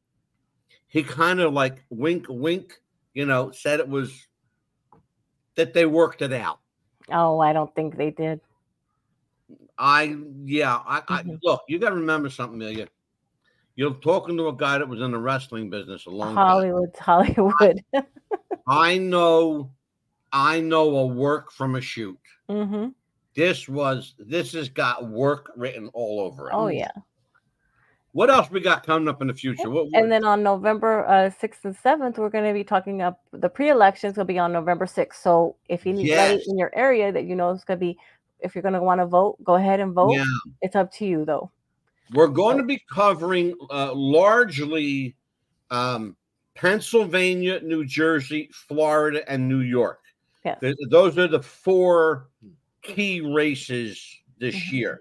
[0.89, 2.81] he kind of like wink wink
[3.15, 4.27] you know said it was
[5.57, 6.59] that they worked it out
[7.11, 8.41] Oh, I don't think they did.
[9.79, 11.39] I yeah i, I Mhm.
[11.43, 12.89] look you got to remember something Amelia.
[13.77, 16.99] you're talking to a guy that was in the wrestling business a long time Hollywood's
[16.99, 17.81] Hollywood.
[18.67, 19.71] i know
[20.33, 22.19] i know a work from a shoot
[22.49, 22.89] hmm
[23.35, 26.91] this was this has got work written all over it Oh yeah.
[28.13, 29.69] What else we got coming up in the future?
[29.69, 33.21] What, And then on November uh, 6th and 7th, we're going to be talking up
[33.33, 35.15] the pre elections will be on November 6th.
[35.21, 36.21] So if you need Yes.
[36.21, 37.99] anybody in your area that you know is going to be
[38.45, 40.13] if you're going to want to vote, go ahead and vote.
[40.13, 40.25] Yeah.
[40.63, 41.51] It's up to you though.
[42.13, 45.17] We're going to be covering uh, largely
[45.71, 46.17] um,
[46.55, 50.01] Pennsylvania, New Jersey, Florida, and New York.
[50.45, 50.59] Yes.
[50.61, 52.29] Th- those are the four
[52.83, 53.99] key races
[54.39, 54.77] this Mm-hmm.
[54.77, 55.01] year.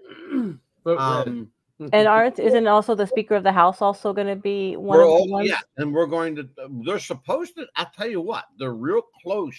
[0.84, 0.98] Vote.
[0.98, 1.50] Um,
[1.92, 5.04] And aren't isn't also the Speaker of the House also going to be one we're
[5.04, 5.48] of the ones?
[5.48, 6.48] yeah, and we're going to.
[6.84, 7.66] They're supposed to.
[7.76, 9.56] I tell you what, they're real close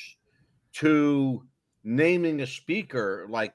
[0.76, 1.44] to
[1.84, 3.54] naming a speaker, like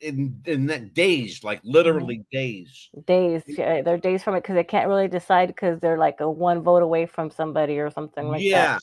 [0.00, 2.88] in in that days, like literally days.
[3.06, 6.30] Days, yeah, they're days from it because they can't really decide because they're like a
[6.30, 8.74] one vote away from somebody or something like yeah.
[8.74, 8.82] that.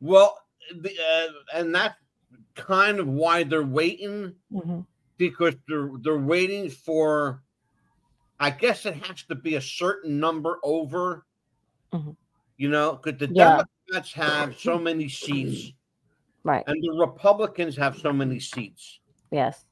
[0.00, 0.36] Well,
[0.74, 1.94] the, uh, and that's
[2.54, 4.84] kind of why they're waiting Mhm.
[5.16, 7.42] because they're they're waiting for.
[8.38, 11.24] I guess it has to be a certain number over.
[11.92, 12.16] Mhm.
[12.58, 13.62] You know, because the Yeah.
[13.88, 15.72] Democrats have so many seats,
[16.42, 16.64] Right.
[16.66, 19.00] and the Republicans have so many seats.
[19.30, 19.64] Yes.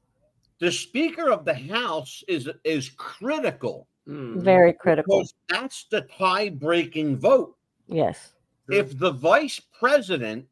[0.59, 4.43] The Speaker of the House is is critical Mm.
[4.43, 5.17] Very critical.
[5.17, 7.57] because that's the tie-breaking vote.
[7.87, 8.33] Yes.
[8.69, 10.47] if the vice president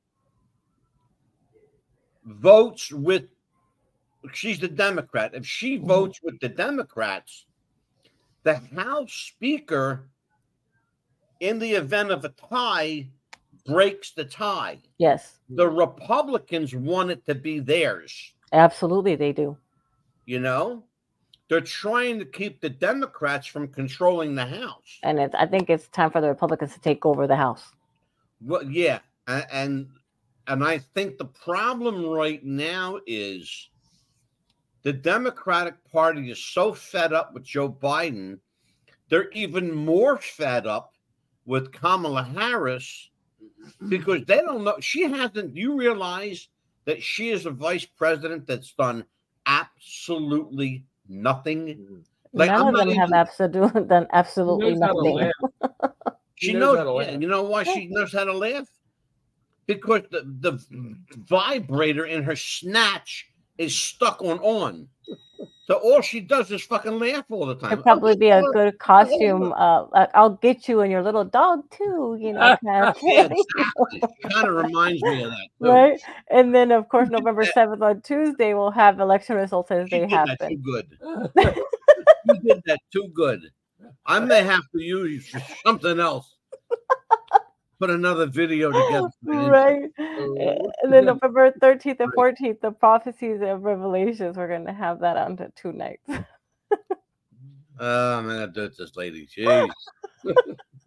[2.25, 3.25] votes with
[4.33, 5.87] she's the democrat if she Mhm.
[5.87, 7.45] votes with the democrats
[8.43, 10.09] the house speaker
[11.39, 13.07] in the event of a tie
[13.65, 15.39] breaks the tie Yes.
[15.49, 19.57] the republicans want it to be theirs Absolutely, they do.
[20.25, 20.83] You know
[21.49, 25.87] they're trying to keep the democrats from controlling the house And it's, I think it's
[25.89, 27.63] time for the Republicans to take over the House.
[28.41, 29.87] Well, yeah, a- and
[30.47, 33.69] and I think the problem right now is
[34.83, 38.39] the Democratic Party is so fed up with Joe Biden,
[39.09, 40.93] they're even more fed up
[41.45, 43.09] with Kamala Harris
[43.41, 43.89] mm-hmm.
[43.89, 45.55] because they don't know she hasn't.
[45.55, 46.49] You realize
[46.85, 49.05] that she is a vice president that's done
[49.45, 51.67] absolutely nothing.
[51.67, 51.95] Mm-hmm.
[52.35, 55.15] Like, None I'm of not them have even- absolute, done absolutely knows nothing.
[55.15, 55.91] laugh.
[56.35, 56.77] He She knows knows.
[56.77, 57.21] how to yeah, laugh.
[57.21, 58.67] you know why she knows how to laugh?
[59.67, 60.59] Because the the
[61.15, 64.87] vibrator in her snatch is stuck on on.
[65.65, 67.71] So all she does is fucking laugh all the time.
[67.71, 69.53] It'd probably be a good costume.
[69.55, 72.17] Uh, I'll get you and your little dog too.
[72.19, 74.01] You know, kind of Yeah, exactly.
[74.29, 75.47] kind of reminds me of that.
[75.61, 75.69] too.
[75.69, 76.01] right?
[76.29, 80.07] And then, of course, November seventh on Tuesday, we'll have election results as She they
[80.07, 80.87] did that too good.
[82.25, 83.41] you did that too good.
[84.05, 85.33] I may have to use
[85.65, 86.29] something else.
[87.83, 88.71] Put another video
[89.25, 89.49] together.
[89.51, 89.91] right?
[89.99, 95.01] Oh, And then November 13th and 14th, the prophecies of revelations, we're going to have
[95.01, 96.09] that on to two nights.
[97.79, 99.27] Oh man, that's this lady.
[99.37, 99.69] Jeez.
[100.25, 100.33] All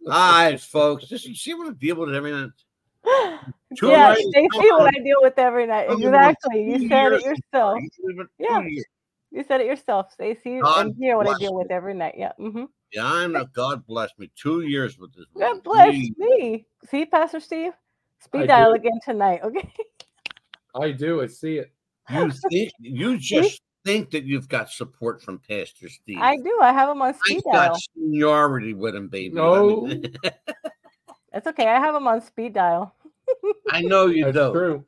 [0.07, 1.05] right, folks.
[1.05, 2.49] Just see what I deal with every night.
[3.77, 5.85] Two yeah, nights, they see what I deal with every night.
[5.89, 6.63] Oh, Exactly.
[6.63, 7.79] You said it yourself.
[7.79, 8.27] You believe it?
[8.39, 8.81] Two Yeah.
[9.31, 9.43] Years.
[9.43, 10.11] You said it yourself.
[10.11, 11.59] Stacey, God and hear what I deal you.
[11.59, 12.15] with every night.
[12.17, 12.31] Yeah.
[12.37, 13.45] hmm Yeah, I know.
[13.53, 14.29] God bless me.
[14.35, 15.25] Two years with this.
[15.37, 15.61] God woman.
[15.63, 16.17] bless Jeez.
[16.17, 16.65] me.
[16.89, 17.73] See, Pastor Steve?
[18.19, 18.75] Speed I dial do.
[18.75, 19.41] again tonight.
[19.43, 19.71] Okay.
[20.75, 21.21] I do.
[21.21, 21.71] I see it.
[22.09, 26.19] You think you just think that you've got support from Pastor Steve.
[26.21, 26.59] I do.
[26.61, 27.73] I have him on speed I've dial.
[27.73, 29.35] got seniority with him, baby.
[29.35, 29.53] No.
[29.53, 30.13] I, mean,
[31.31, 31.67] That's okay.
[31.67, 32.93] I have him on speed dial.
[33.69, 34.51] I know you That's do.
[34.51, 34.85] true.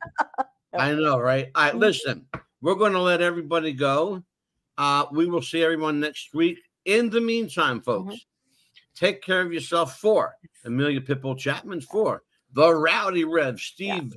[0.74, 1.50] I know, right?
[1.54, 2.26] All right, listen,
[2.60, 4.22] we're going to let everybody go.
[4.80, 6.58] Uh, we will see everyone next week.
[6.86, 8.24] In the meantime, folks,
[8.96, 12.22] take care of yourself for Amelia Pitbull Chapman's for
[12.54, 14.14] the Rowdy Rev, Steve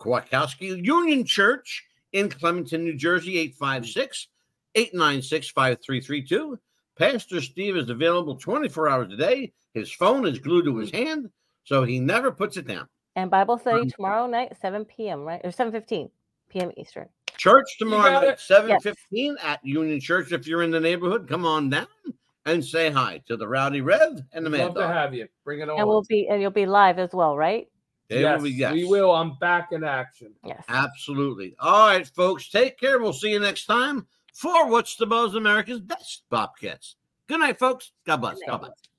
[0.00, 4.28] Kwiatkowski, Union Church in Clementon, New Jersey, 856
[4.74, 6.58] 896 5332.
[6.98, 9.52] Pastor Steve is available 24 hours a day.
[9.74, 11.28] His phone is glued to his hand,
[11.64, 12.88] so he never puts it down.
[13.16, 15.42] And Bible study tomorrow night, 7 p.m., right?
[15.44, 16.08] Or 7.15
[16.48, 16.72] p.m.
[16.78, 17.10] Eastern.
[17.38, 18.40] Church tomorrow got night, it.
[18.40, 18.82] seven Yes.
[18.82, 20.32] fifteen at Union Church.
[20.32, 21.86] If you're in the neighborhood, come on down
[22.44, 25.28] and say hi to the Rowdy Rev and the Mad Love to have you.
[25.44, 25.78] Bring it on.
[25.78, 27.68] And we'll be and you'll be live as well, right?
[28.08, 28.72] They yes, will be- yes.
[28.72, 29.10] we will.
[29.12, 30.32] I'm back in action.
[30.44, 30.62] Yes.
[30.68, 31.56] Absolutely.
[31.58, 32.48] All right, folks.
[32.48, 33.00] Take care.
[33.00, 36.96] We'll see you next time for What's the Buzz America's Best Bobcats.
[37.26, 37.90] Good night, folks.
[38.06, 38.38] God bless.
[38.46, 38.74] God Bye night.
[38.76, 38.95] bye.